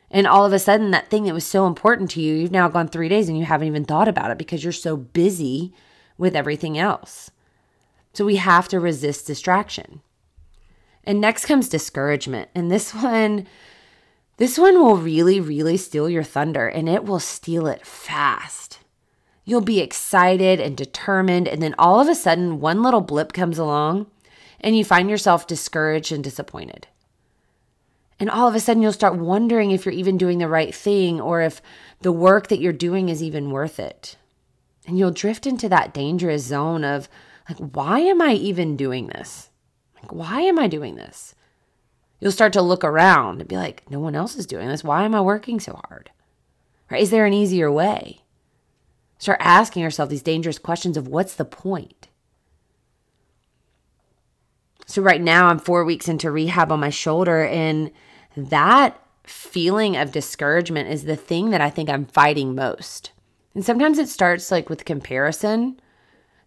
And 0.09 0.25
all 0.25 0.45
of 0.45 0.53
a 0.53 0.59
sudden, 0.59 0.91
that 0.91 1.09
thing 1.09 1.25
that 1.25 1.33
was 1.33 1.45
so 1.45 1.67
important 1.67 2.09
to 2.11 2.21
you, 2.21 2.33
you've 2.33 2.51
now 2.51 2.69
gone 2.69 2.88
three 2.88 3.09
days 3.09 3.29
and 3.29 3.38
you 3.38 3.45
haven't 3.45 3.67
even 3.67 3.85
thought 3.85 4.07
about 4.07 4.31
it 4.31 4.38
because 4.38 4.63
you're 4.63 4.73
so 4.73 4.97
busy 4.97 5.73
with 6.17 6.35
everything 6.35 6.77
else. 6.77 7.29
So 8.15 8.23
we 8.23 8.38
have 8.38 8.69
to 8.69 8.80
resist 8.80 9.28
distraction. 9.28 10.01
And 11.04 11.19
next 11.19 11.45
comes 11.45 11.67
discouragement. 11.67 12.49
And 12.56 12.71
this 12.71 12.93
one, 12.93 13.45
this 14.38 14.58
one 14.58 14.80
will 14.82 14.95
really, 14.95 15.41
really 15.41 15.75
steal 15.75 16.10
your 16.10 16.23
thunder 16.23 16.65
and 16.65 16.88
it 16.88 17.04
will 17.04 17.19
steal 17.19 17.67
it 17.67 17.86
fast. 17.86 18.80
You'll 19.43 19.60
be 19.60 19.82
excited 19.82 20.62
and 20.62 20.78
determined. 20.78 21.49
And 21.49 21.62
then 21.62 21.75
all 21.78 21.99
of 21.99 22.08
a 22.08 22.15
sudden, 22.15 22.62
one 22.62 22.82
little 22.82 23.01
blip 23.01 23.34
comes 23.34 23.60
along 23.60 24.08
and 24.62 24.78
you 24.78 24.86
find 24.86 25.10
yourself 25.10 25.45
discouraged 25.45 26.13
and 26.13 26.23
disappointed. 26.23 26.88
And 28.17 28.30
all 28.30 28.47
of 28.47 28.56
a 28.56 28.62
sudden, 28.62 28.82
you'll 28.82 28.93
start 28.93 29.17
wondering 29.17 29.71
if 29.71 29.86
you're 29.86 29.93
even 29.93 30.17
doing 30.17 30.38
the 30.38 30.47
right 30.47 30.73
thing 30.73 31.19
or 31.19 31.41
if 31.41 31.62
the 31.99 32.13
work 32.13 32.47
that 32.47 32.62
you're 32.62 32.71
doing 32.71 33.10
is 33.10 33.21
even 33.21 33.51
worth 33.51 33.78
it. 33.78 34.15
And 34.88 34.97
you'll 34.97 35.12
drift 35.12 35.45
into 35.45 35.67
that 35.67 35.93
dangerous 35.93 36.43
zone 36.43 36.86
of, 36.86 37.10
like, 37.49 37.58
why 37.58 37.99
am 37.99 38.21
I 38.21 38.34
even 38.34 38.75
doing 38.75 39.08
this? 39.08 39.49
Like, 40.01 40.12
why 40.12 40.41
am 40.41 40.60
I 40.60 40.67
doing 40.67 40.95
this? 40.95 41.36
You'll 42.19 42.31
start 42.31 42.53
to 42.53 42.62
look 42.62 42.84
around 42.84 43.39
and 43.39 43.47
be 43.47 43.58
like, 43.58 43.89
no 43.89 43.99
one 43.99 44.15
else 44.15 44.36
is 44.36 44.45
doing 44.45 44.67
this. 44.67 44.84
Why 44.84 45.03
am 45.03 45.13
I 45.13 45.21
working 45.21 45.60
so 45.60 45.79
hard? 45.88 46.10
Right? 46.89 47.01
Is 47.01 47.12
there 47.12 47.25
an 47.25 47.34
easier 47.34 47.71
way? 47.71 48.21
Start 49.17 49.39
asking 49.41 49.84
yourself 49.84 50.10
these 50.10 50.21
dangerous 50.21 50.60
questions 50.60 50.97
of 50.97 51.08
what's 51.08 51.36
the 51.36 51.45
point? 51.45 52.08
So, 54.88 55.01
right 55.01 55.21
now, 55.21 55.47
I'm 55.47 55.58
four 55.58 55.84
weeks 55.84 56.08
into 56.08 56.29
rehab 56.29 56.71
on 56.71 56.79
my 56.79 56.91
shoulder, 56.91 57.43
and 57.43 57.91
that 58.38 58.99
feeling 59.23 59.97
of 59.97 60.12
discouragement 60.12 60.89
is 60.89 61.05
the 61.05 61.15
thing 61.15 61.49
that 61.49 61.62
I 61.62 61.71
think 61.71 61.89
I'm 61.89 62.05
fighting 62.05 62.53
most. 62.53 63.12
And 63.55 63.65
sometimes 63.65 63.97
it 63.97 64.10
starts 64.10 64.51
like 64.51 64.69
with 64.69 64.86
comparison 64.86 65.79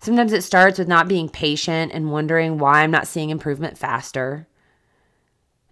Sometimes 0.00 0.32
it 0.32 0.42
starts 0.42 0.78
with 0.78 0.88
not 0.88 1.08
being 1.08 1.28
patient 1.28 1.92
and 1.92 2.12
wondering 2.12 2.58
why 2.58 2.82
I'm 2.82 2.90
not 2.90 3.08
seeing 3.08 3.30
improvement 3.30 3.76
faster. 3.76 4.46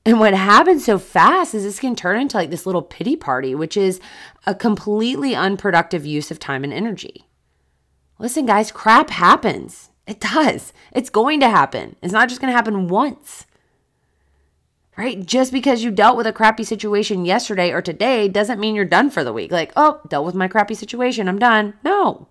And 0.05 0.19
what 0.21 0.35
happens 0.35 0.85
so 0.85 0.99
fast 0.99 1.55
is 1.55 1.63
this 1.63 1.81
can 1.81 1.97
turn 1.97 2.21
into 2.21 2.37
like 2.37 2.51
this 2.51 2.67
little 2.67 2.83
pity 2.83 3.17
party, 3.17 3.55
which 3.55 3.77
is 3.77 4.01
a 4.47 4.55
completely 4.55 5.35
unproductive 5.35 6.05
use 6.05 6.31
of 6.31 6.39
time 6.39 6.65
and 6.65 6.73
energy. 6.73 7.27
Listen, 8.19 8.47
guys, 8.47 8.73
crap 8.73 9.11
happens. 9.11 9.91
It 10.07 10.21
does. 10.21 10.73
It's 10.93 11.11
going 11.11 11.41
to 11.41 11.49
happen. 11.49 11.97
It's 12.03 12.13
not 12.13 12.29
just 12.29 12.41
going 12.41 12.51
to 12.51 12.57
happen 12.57 12.89
once. 12.89 13.47
Right? 14.97 15.25
Just 15.25 15.53
because 15.53 15.83
you 15.85 15.91
dealt 15.91 16.17
with 16.17 16.27
a 16.27 16.33
crappy 16.33 16.65
situation 16.65 17.27
yesterday 17.27 17.71
or 17.71 17.83
today 17.83 18.29
doesn't 18.29 18.61
mean 18.61 18.75
you're 18.75 18.85
done 18.85 19.11
for 19.11 19.23
the 19.23 19.33
week. 19.33 19.53
Like, 19.53 19.73
oh, 19.77 20.01
dealt 20.09 20.25
with 20.25 20.35
my 20.35 20.49
crappy 20.49 20.75
situation. 20.75 21.29
I'm 21.29 21.39
done. 21.39 21.75
No 21.85 22.29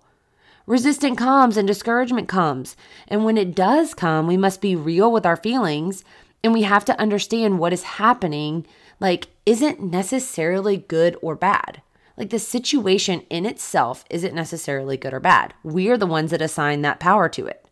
Resistance 0.66 1.18
comes 1.18 1.56
and 1.56 1.66
discouragement 1.66 2.28
comes. 2.28 2.76
And 3.06 3.24
when 3.24 3.38
it 3.38 3.54
does 3.54 3.94
come, 3.94 4.26
we 4.26 4.36
must 4.36 4.60
be 4.60 4.74
real 4.74 5.12
with 5.12 5.24
our 5.24 5.36
feelings 5.36 6.04
and 6.42 6.52
we 6.52 6.62
have 6.62 6.84
to 6.84 7.00
understand 7.00 7.58
what 7.58 7.72
is 7.72 7.82
happening, 7.82 8.66
like, 9.00 9.28
isn't 9.46 9.82
necessarily 9.82 10.76
good 10.76 11.16
or 11.20 11.34
bad. 11.34 11.82
Like, 12.16 12.30
the 12.30 12.38
situation 12.38 13.22
in 13.28 13.44
itself 13.44 14.04
isn't 14.10 14.34
necessarily 14.34 14.96
good 14.96 15.12
or 15.12 15.20
bad. 15.20 15.54
We 15.64 15.88
are 15.88 15.96
the 15.96 16.06
ones 16.06 16.30
that 16.30 16.40
assign 16.40 16.82
that 16.82 17.00
power 17.00 17.28
to 17.30 17.46
it. 17.46 17.66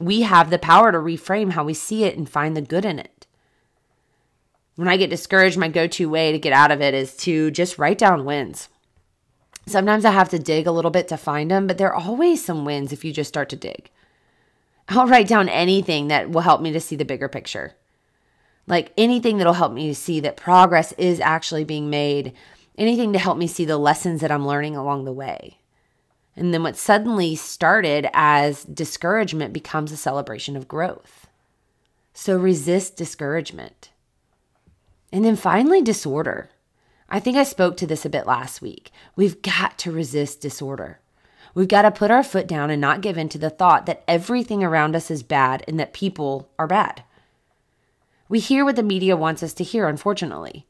We 0.00 0.22
have 0.22 0.50
the 0.50 0.58
power 0.58 0.92
to 0.92 0.98
reframe 0.98 1.52
how 1.52 1.64
we 1.64 1.74
see 1.74 2.04
it 2.04 2.16
and 2.16 2.28
find 2.28 2.56
the 2.56 2.62
good 2.62 2.84
in 2.84 2.98
it. 2.98 3.26
When 4.76 4.88
I 4.88 4.96
get 4.96 5.10
discouraged, 5.10 5.56
my 5.56 5.68
go 5.68 5.86
to 5.86 6.08
way 6.08 6.32
to 6.32 6.38
get 6.38 6.52
out 6.52 6.70
of 6.70 6.80
it 6.80 6.94
is 6.94 7.16
to 7.18 7.50
just 7.50 7.78
write 7.78 7.98
down 7.98 8.24
wins. 8.24 8.68
Sometimes 9.66 10.04
I 10.04 10.10
have 10.10 10.28
to 10.30 10.38
dig 10.38 10.66
a 10.66 10.72
little 10.72 10.90
bit 10.90 11.08
to 11.08 11.16
find 11.16 11.50
them, 11.50 11.66
but 11.66 11.78
there 11.78 11.92
are 11.92 12.02
always 12.02 12.44
some 12.44 12.64
wins 12.64 12.92
if 12.92 13.04
you 13.04 13.12
just 13.12 13.28
start 13.28 13.48
to 13.50 13.56
dig. 13.56 13.90
I'll 14.88 15.06
write 15.06 15.28
down 15.28 15.48
anything 15.48 16.08
that 16.08 16.30
will 16.30 16.42
help 16.42 16.60
me 16.60 16.72
to 16.72 16.80
see 16.80 16.96
the 16.96 17.04
bigger 17.04 17.28
picture. 17.28 17.74
Like 18.66 18.92
anything 18.96 19.38
that'll 19.38 19.54
help 19.54 19.72
me 19.72 19.88
to 19.88 19.94
see 19.94 20.20
that 20.20 20.36
progress 20.36 20.92
is 20.92 21.20
actually 21.20 21.64
being 21.64 21.88
made, 21.88 22.34
anything 22.76 23.12
to 23.12 23.18
help 23.18 23.38
me 23.38 23.46
see 23.46 23.64
the 23.64 23.78
lessons 23.78 24.20
that 24.20 24.30
I'm 24.30 24.46
learning 24.46 24.76
along 24.76 25.04
the 25.04 25.12
way. 25.12 25.58
And 26.36 26.52
then 26.52 26.62
what 26.62 26.76
suddenly 26.76 27.36
started 27.36 28.08
as 28.12 28.64
discouragement 28.64 29.52
becomes 29.52 29.92
a 29.92 29.96
celebration 29.96 30.56
of 30.56 30.68
growth. 30.68 31.28
So 32.12 32.36
resist 32.36 32.96
discouragement. 32.96 33.90
And 35.12 35.24
then 35.24 35.36
finally, 35.36 35.80
disorder. 35.80 36.50
I 37.08 37.20
think 37.20 37.36
I 37.36 37.44
spoke 37.44 37.76
to 37.78 37.86
this 37.86 38.04
a 38.04 38.10
bit 38.10 38.26
last 38.26 38.62
week. 38.62 38.90
We've 39.14 39.40
got 39.42 39.78
to 39.78 39.92
resist 39.92 40.40
disorder. 40.40 41.00
We've 41.54 41.68
got 41.68 41.82
to 41.82 41.90
put 41.90 42.10
our 42.10 42.24
foot 42.24 42.46
down 42.46 42.70
and 42.70 42.80
not 42.80 43.00
give 43.00 43.16
in 43.16 43.28
to 43.30 43.38
the 43.38 43.50
thought 43.50 43.86
that 43.86 44.02
everything 44.08 44.64
around 44.64 44.96
us 44.96 45.10
is 45.10 45.22
bad 45.22 45.64
and 45.68 45.78
that 45.78 45.92
people 45.92 46.50
are 46.58 46.66
bad. 46.66 47.04
We 48.28 48.40
hear 48.40 48.64
what 48.64 48.76
the 48.76 48.82
media 48.82 49.16
wants 49.16 49.42
us 49.42 49.52
to 49.54 49.64
hear, 49.64 49.86
unfortunately. 49.86 50.66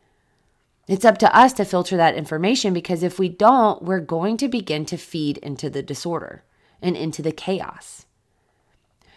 It's 0.87 1.05
up 1.05 1.17
to 1.19 1.35
us 1.35 1.55
to 1.55 1.65
filter 1.65 1.97
that 1.97 2.17
information 2.17 2.75
because 2.75 3.03
if 3.03 3.19
we 3.19 3.31
don't, 3.31 3.83
we're 3.83 4.01
going 4.01 4.37
to 4.39 4.49
begin 4.49 4.85
to 4.87 4.99
feed 4.99 5.39
into 5.39 5.71
the 5.71 5.83
disorder 5.83 6.45
and 6.83 6.97
into 6.97 7.23
the 7.23 7.33
chaos. 7.33 8.05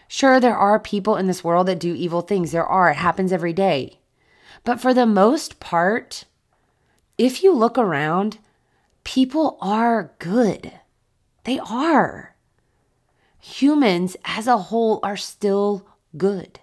Sure, 0.08 0.40
there 0.40 0.56
are 0.56 0.80
people 0.80 1.18
in 1.18 1.28
this 1.28 1.44
world 1.44 1.68
that 1.68 1.80
do 1.80 1.94
evil 1.94 2.22
things. 2.22 2.54
There 2.54 2.66
are. 2.66 2.92
It 2.92 2.96
happens 2.96 3.34
every 3.34 3.52
day. 3.52 4.00
But 4.64 4.80
for 4.80 4.94
the 4.94 5.06
most 5.06 5.60
part, 5.60 6.24
if 7.18 7.44
you 7.44 7.54
look 7.54 7.78
around, 7.78 8.38
people 9.04 9.58
are 9.62 10.12
good. 10.20 10.72
They 11.44 11.60
are. 11.60 12.36
Humans 13.40 14.18
as 14.26 14.48
a 14.48 14.58
whole 14.58 15.00
are 15.04 15.18
still 15.18 15.88
good. 16.18 16.60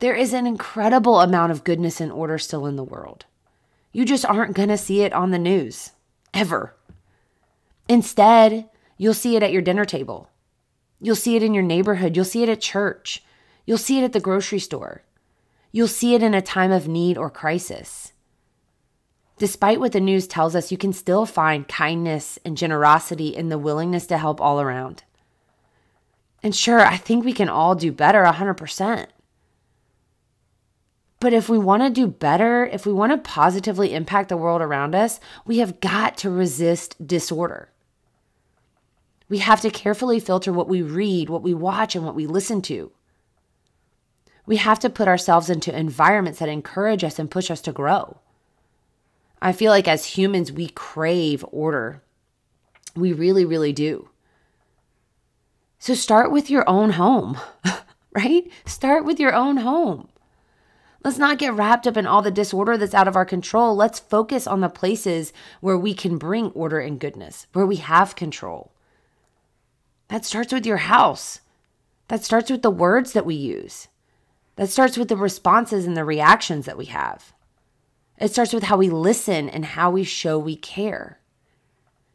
There 0.00 0.14
is 0.14 0.32
an 0.32 0.46
incredible 0.46 1.20
amount 1.20 1.52
of 1.52 1.64
goodness 1.64 2.00
and 2.00 2.10
order 2.12 2.38
still 2.38 2.66
in 2.66 2.76
the 2.76 2.84
world. 2.84 3.26
You 3.92 4.04
just 4.04 4.24
aren't 4.24 4.54
going 4.54 4.68
to 4.68 4.78
see 4.78 5.02
it 5.02 5.12
on 5.12 5.30
the 5.30 5.38
news, 5.38 5.92
ever. 6.32 6.74
Instead, 7.88 8.68
you'll 8.96 9.14
see 9.14 9.36
it 9.36 9.42
at 9.42 9.52
your 9.52 9.62
dinner 9.62 9.84
table. 9.84 10.30
You'll 11.00 11.16
see 11.16 11.36
it 11.36 11.42
in 11.42 11.54
your 11.54 11.62
neighborhood. 11.62 12.16
You'll 12.16 12.24
see 12.24 12.42
it 12.42 12.48
at 12.48 12.60
church. 12.60 13.22
You'll 13.66 13.78
see 13.78 13.98
it 13.98 14.04
at 14.04 14.12
the 14.12 14.20
grocery 14.20 14.58
store. 14.58 15.02
You'll 15.72 15.88
see 15.88 16.14
it 16.14 16.22
in 16.22 16.34
a 16.34 16.42
time 16.42 16.72
of 16.72 16.88
need 16.88 17.18
or 17.18 17.30
crisis. 17.30 18.12
Despite 19.38 19.78
what 19.78 19.92
the 19.92 20.00
news 20.00 20.26
tells 20.26 20.56
us, 20.56 20.72
you 20.72 20.78
can 20.78 20.92
still 20.92 21.24
find 21.24 21.68
kindness 21.68 22.38
and 22.44 22.56
generosity 22.56 23.28
in 23.28 23.48
the 23.48 23.58
willingness 23.58 24.06
to 24.06 24.18
help 24.18 24.40
all 24.40 24.60
around. 24.60 25.04
And 26.42 26.54
sure, 26.54 26.80
I 26.80 26.96
think 26.96 27.24
we 27.24 27.32
can 27.32 27.48
all 27.48 27.74
do 27.74 27.92
better 27.92 28.24
100%. 28.24 29.06
But 31.20 31.32
if 31.32 31.48
we 31.48 31.58
want 31.58 31.82
to 31.82 31.90
do 31.90 32.06
better, 32.06 32.66
if 32.66 32.86
we 32.86 32.92
want 32.92 33.12
to 33.12 33.18
positively 33.18 33.94
impact 33.94 34.28
the 34.28 34.36
world 34.36 34.60
around 34.60 34.94
us, 34.94 35.18
we 35.44 35.58
have 35.58 35.80
got 35.80 36.16
to 36.18 36.30
resist 36.30 37.04
disorder. 37.04 37.70
We 39.28 39.38
have 39.38 39.60
to 39.62 39.70
carefully 39.70 40.20
filter 40.20 40.52
what 40.52 40.68
we 40.68 40.80
read, 40.80 41.28
what 41.28 41.42
we 41.42 41.54
watch, 41.54 41.94
and 41.94 42.04
what 42.04 42.14
we 42.14 42.26
listen 42.26 42.62
to. 42.62 42.92
We 44.46 44.56
have 44.56 44.78
to 44.80 44.88
put 44.88 45.08
ourselves 45.08 45.50
into 45.50 45.76
environments 45.76 46.38
that 46.38 46.48
encourage 46.48 47.04
us 47.04 47.18
and 47.18 47.30
push 47.30 47.50
us 47.50 47.60
to 47.62 47.72
grow. 47.72 48.18
I 49.40 49.52
feel 49.52 49.70
like 49.70 49.88
as 49.88 50.04
humans, 50.04 50.52
we 50.52 50.68
crave 50.68 51.44
order. 51.50 52.02
We 52.94 53.12
really, 53.12 53.44
really 53.44 53.72
do. 53.72 54.08
So 55.78 55.94
start 55.94 56.32
with 56.32 56.50
your 56.50 56.68
own 56.68 56.90
home, 56.90 57.38
right? 58.12 58.50
Start 58.66 59.04
with 59.04 59.20
your 59.20 59.34
own 59.34 59.58
home. 59.58 60.08
Let's 61.04 61.18
not 61.18 61.38
get 61.38 61.54
wrapped 61.54 61.86
up 61.86 61.96
in 61.96 62.06
all 62.06 62.22
the 62.22 62.30
disorder 62.30 62.76
that's 62.76 62.94
out 62.94 63.06
of 63.06 63.14
our 63.14 63.24
control. 63.24 63.76
Let's 63.76 64.00
focus 64.00 64.48
on 64.48 64.60
the 64.60 64.68
places 64.68 65.32
where 65.60 65.78
we 65.78 65.94
can 65.94 66.18
bring 66.18 66.50
order 66.50 66.80
and 66.80 66.98
goodness, 66.98 67.46
where 67.52 67.66
we 67.66 67.76
have 67.76 68.16
control. 68.16 68.72
That 70.08 70.24
starts 70.24 70.52
with 70.52 70.66
your 70.66 70.78
house. 70.78 71.40
That 72.08 72.24
starts 72.24 72.50
with 72.50 72.62
the 72.62 72.70
words 72.70 73.12
that 73.12 73.26
we 73.26 73.36
use. 73.36 73.86
That 74.56 74.70
starts 74.70 74.96
with 74.96 75.08
the 75.08 75.16
responses 75.16 75.86
and 75.86 75.96
the 75.96 76.04
reactions 76.04 76.66
that 76.66 76.78
we 76.78 76.86
have. 76.86 77.32
It 78.20 78.32
starts 78.32 78.52
with 78.52 78.64
how 78.64 78.76
we 78.76 78.90
listen 78.90 79.48
and 79.48 79.64
how 79.64 79.90
we 79.90 80.04
show 80.04 80.38
we 80.38 80.56
care. 80.56 81.20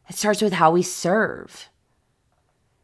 It 0.08 0.16
starts 0.16 0.42
with 0.42 0.52
how 0.54 0.70
we 0.70 0.82
serve. 0.82 1.68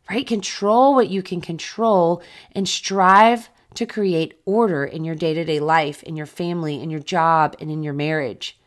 Right? 0.09 0.27
Control 0.27 0.95
what 0.95 1.11
you 1.11 1.23
can 1.23 1.41
control 1.41 2.23
and 2.53 2.69
strive 2.69 3.51
to 3.75 3.87
create 3.87 4.41
order 4.45 4.85
in 4.85 5.05
your 5.05 5.15
day 5.15 5.35
to 5.35 5.45
day 5.45 5.61
life, 5.61 6.03
in 6.03 6.17
your 6.17 6.27
family, 6.27 6.83
in 6.83 6.91
your 6.91 7.01
job, 7.01 7.55
and 7.61 7.71
in 7.71 7.83
your 7.83 7.93
marriage. 7.93 8.59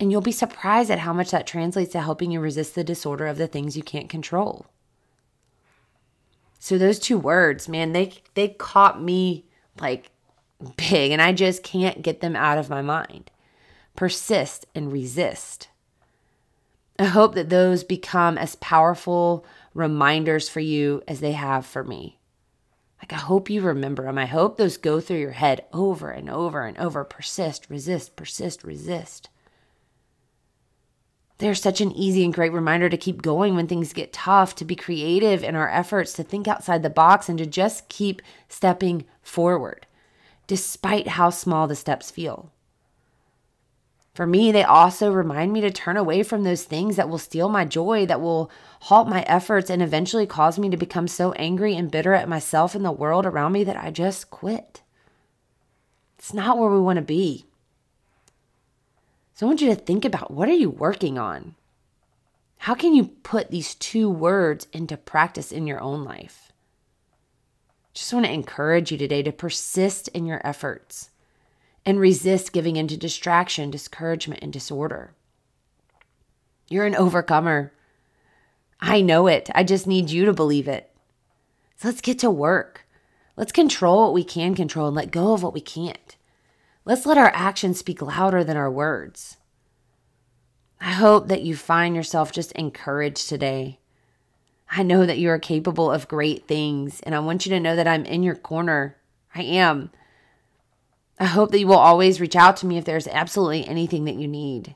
And 0.00 0.10
you'll 0.10 0.20
be 0.20 0.32
surprised 0.32 0.90
at 0.90 0.98
how 1.00 1.12
much 1.12 1.30
that 1.30 1.46
translates 1.46 1.92
to 1.92 2.00
helping 2.00 2.32
you 2.32 2.40
resist 2.40 2.74
the 2.74 2.82
disorder 2.82 3.26
of 3.26 3.38
the 3.38 3.46
things 3.46 3.76
you 3.76 3.82
can't 3.84 4.08
control. 4.08 4.66
So 6.58 6.78
those 6.78 6.98
two 6.98 7.18
words, 7.18 7.68
man, 7.68 7.92
they 7.92 8.14
they 8.32 8.48
caught 8.48 9.00
me 9.00 9.44
like 9.78 10.10
big 10.76 11.12
and 11.12 11.20
I 11.20 11.32
just 11.32 11.62
can't 11.62 12.02
get 12.02 12.20
them 12.20 12.34
out 12.34 12.58
of 12.58 12.70
my 12.70 12.80
mind 12.80 13.30
persist, 13.96 14.66
and 14.74 14.92
resist. 14.92 15.68
I 16.98 17.04
hope 17.04 17.34
that 17.34 17.48
those 17.48 17.82
become 17.82 18.38
as 18.38 18.56
powerful 18.56 19.44
reminders 19.74 20.48
for 20.48 20.60
you 20.60 21.02
as 21.08 21.20
they 21.20 21.32
have 21.32 21.66
for 21.66 21.82
me. 21.82 22.18
Like, 23.02 23.12
I 23.12 23.16
hope 23.16 23.50
you 23.50 23.60
remember 23.60 24.04
them. 24.04 24.16
I 24.16 24.26
hope 24.26 24.56
those 24.56 24.76
go 24.76 25.00
through 25.00 25.18
your 25.18 25.32
head 25.32 25.64
over 25.72 26.10
and 26.10 26.30
over 26.30 26.64
and 26.64 26.78
over. 26.78 27.04
Persist, 27.04 27.68
resist, 27.68 28.16
persist, 28.16 28.64
resist. 28.64 29.28
They're 31.38 31.54
such 31.54 31.80
an 31.80 31.92
easy 31.92 32.24
and 32.24 32.32
great 32.32 32.52
reminder 32.52 32.88
to 32.88 32.96
keep 32.96 33.20
going 33.20 33.56
when 33.56 33.66
things 33.66 33.92
get 33.92 34.12
tough, 34.12 34.54
to 34.54 34.64
be 34.64 34.76
creative 34.76 35.42
in 35.42 35.56
our 35.56 35.68
efforts, 35.68 36.12
to 36.14 36.22
think 36.22 36.46
outside 36.46 36.82
the 36.82 36.90
box, 36.90 37.28
and 37.28 37.36
to 37.38 37.46
just 37.46 37.88
keep 37.88 38.22
stepping 38.48 39.04
forward, 39.20 39.86
despite 40.46 41.08
how 41.08 41.30
small 41.30 41.66
the 41.66 41.74
steps 41.74 42.10
feel. 42.10 42.52
For 44.14 44.28
me, 44.28 44.52
they 44.52 44.62
also 44.62 45.10
remind 45.12 45.52
me 45.52 45.60
to 45.62 45.72
turn 45.72 45.96
away 45.96 46.22
from 46.22 46.44
those 46.44 46.62
things 46.62 46.94
that 46.96 47.08
will 47.08 47.18
steal 47.18 47.48
my 47.48 47.64
joy, 47.64 48.06
that 48.06 48.20
will 48.20 48.48
halt 48.82 49.08
my 49.08 49.22
efforts, 49.22 49.70
and 49.70 49.82
eventually 49.82 50.24
cause 50.24 50.56
me 50.56 50.70
to 50.70 50.76
become 50.76 51.08
so 51.08 51.32
angry 51.32 51.74
and 51.74 51.90
bitter 51.90 52.14
at 52.14 52.28
myself 52.28 52.76
and 52.76 52.84
the 52.84 52.92
world 52.92 53.26
around 53.26 53.50
me 53.50 53.64
that 53.64 53.76
I 53.76 53.90
just 53.90 54.30
quit. 54.30 54.82
It's 56.16 56.32
not 56.32 56.56
where 56.56 56.70
we 56.70 56.78
want 56.78 56.98
to 56.98 57.02
be. 57.02 57.46
So 59.34 59.46
I 59.46 59.48
want 59.48 59.60
you 59.60 59.68
to 59.70 59.74
think 59.74 60.04
about 60.04 60.30
what 60.30 60.48
are 60.48 60.52
you 60.52 60.70
working 60.70 61.18
on? 61.18 61.56
How 62.58 62.74
can 62.74 62.94
you 62.94 63.06
put 63.06 63.50
these 63.50 63.74
two 63.74 64.08
words 64.08 64.68
into 64.72 64.96
practice 64.96 65.50
in 65.50 65.66
your 65.66 65.80
own 65.80 66.04
life? 66.04 66.52
Just 67.92 68.14
want 68.14 68.26
to 68.26 68.32
encourage 68.32 68.92
you 68.92 68.96
today 68.96 69.24
to 69.24 69.32
persist 69.32 70.06
in 70.08 70.24
your 70.24 70.40
efforts 70.44 71.10
and 71.86 72.00
resist 72.00 72.52
giving 72.52 72.76
into 72.76 72.96
distraction, 72.96 73.70
discouragement, 73.70 74.42
and 74.42 74.52
disorder. 74.52 75.12
You're 76.68 76.86
an 76.86 76.94
overcomer. 76.94 77.72
I 78.80 79.00
know 79.00 79.26
it. 79.26 79.50
I 79.54 79.64
just 79.64 79.86
need 79.86 80.10
you 80.10 80.24
to 80.24 80.32
believe 80.32 80.68
it. 80.68 80.90
So 81.76 81.88
let's 81.88 82.00
get 82.00 82.18
to 82.20 82.30
work. 82.30 82.86
Let's 83.36 83.52
control 83.52 84.04
what 84.04 84.14
we 84.14 84.24
can 84.24 84.54
control 84.54 84.86
and 84.86 84.96
let 84.96 85.10
go 85.10 85.34
of 85.34 85.42
what 85.42 85.54
we 85.54 85.60
can't. 85.60 86.16
Let's 86.84 87.06
let 87.06 87.18
our 87.18 87.32
actions 87.34 87.78
speak 87.78 88.00
louder 88.00 88.44
than 88.44 88.56
our 88.56 88.70
words. 88.70 89.38
I 90.80 90.92
hope 90.92 91.28
that 91.28 91.42
you 91.42 91.56
find 91.56 91.96
yourself 91.96 92.30
just 92.30 92.52
encouraged 92.52 93.28
today. 93.28 93.78
I 94.70 94.82
know 94.82 95.06
that 95.06 95.18
you 95.18 95.30
are 95.30 95.38
capable 95.38 95.90
of 95.90 96.08
great 96.08 96.46
things, 96.46 97.00
and 97.00 97.14
I 97.14 97.20
want 97.20 97.46
you 97.46 97.50
to 97.50 97.60
know 97.60 97.74
that 97.76 97.88
I'm 97.88 98.04
in 98.04 98.22
your 98.22 98.34
corner. 98.34 98.96
I 99.34 99.42
am. 99.42 99.90
I 101.18 101.26
hope 101.26 101.50
that 101.52 101.60
you 101.60 101.66
will 101.66 101.76
always 101.76 102.20
reach 102.20 102.36
out 102.36 102.56
to 102.58 102.66
me 102.66 102.76
if 102.76 102.84
there's 102.84 103.06
absolutely 103.06 103.66
anything 103.66 104.04
that 104.04 104.16
you 104.16 104.26
need. 104.26 104.74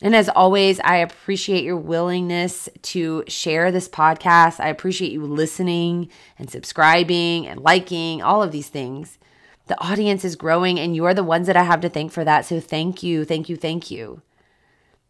And 0.00 0.14
as 0.14 0.28
always, 0.28 0.78
I 0.80 0.96
appreciate 0.96 1.64
your 1.64 1.76
willingness 1.76 2.68
to 2.82 3.24
share 3.26 3.72
this 3.72 3.88
podcast. 3.88 4.60
I 4.60 4.68
appreciate 4.68 5.12
you 5.12 5.24
listening 5.24 6.08
and 6.38 6.48
subscribing 6.48 7.46
and 7.46 7.60
liking, 7.60 8.22
all 8.22 8.42
of 8.42 8.52
these 8.52 8.68
things. 8.68 9.18
The 9.66 9.80
audience 9.82 10.24
is 10.24 10.36
growing, 10.36 10.78
and 10.78 10.94
you 10.94 11.04
are 11.04 11.14
the 11.14 11.24
ones 11.24 11.46
that 11.46 11.56
I 11.56 11.64
have 11.64 11.80
to 11.80 11.88
thank 11.88 12.12
for 12.12 12.24
that. 12.24 12.46
So 12.46 12.60
thank 12.60 13.02
you, 13.02 13.24
thank 13.24 13.48
you, 13.48 13.56
thank 13.56 13.90
you. 13.90 14.22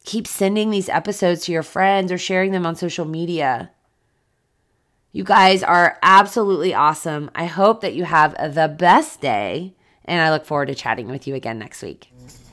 Keep 0.05 0.27
sending 0.27 0.71
these 0.71 0.89
episodes 0.89 1.45
to 1.45 1.53
your 1.53 1.63
friends 1.63 2.11
or 2.11 2.19
sharing 2.19 2.53
them 2.53 2.65
on 2.65 2.75
social 2.75 3.05
media. 3.05 3.71
You 5.13 5.23
guys 5.23 5.63
are 5.63 5.99
absolutely 6.03 6.73
awesome. 6.73 7.31
I 7.35 7.45
hope 7.45 7.83
that 7.83 7.95
you 7.95 8.05
have 8.05 8.35
the 8.55 8.69
best 8.69 9.21
day, 9.21 9.75
and 10.09 10.21
I 10.21 10.31
look 10.31 10.45
forward 10.45 10.67
to 10.67 10.75
chatting 10.75 11.09
with 11.09 11.29
you 11.29 11.35
again 11.35 11.59
next 11.59 11.83
week. 11.83 12.11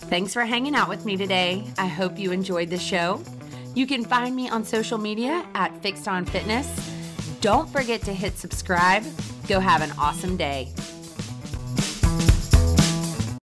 Thanks 0.10 0.34
for 0.34 0.46
hanging 0.46 0.76
out 0.76 0.88
with 0.88 1.06
me 1.06 1.18
today. 1.18 1.65
I 1.80 1.88
hope 1.88 2.20
you 2.20 2.32
enjoyed 2.32 2.70
the 2.70 2.78
show. 2.78 3.24
You 3.74 3.88
can 3.88 4.06
find 4.06 4.36
me 4.36 4.48
on 4.50 4.63
social 4.63 4.98
media 4.98 5.46
at 5.56 5.76
Fixed 5.82 6.08
on 6.08 6.26
Fitness. 6.26 6.68
Don't 7.41 7.70
forget 7.70 8.02
to 8.04 8.13
hit 8.13 8.38
subscribe. 8.38 9.04
Go 9.48 9.60
have 9.60 9.82
an 9.82 9.91
awesome 9.98 10.38
day. 10.38 10.74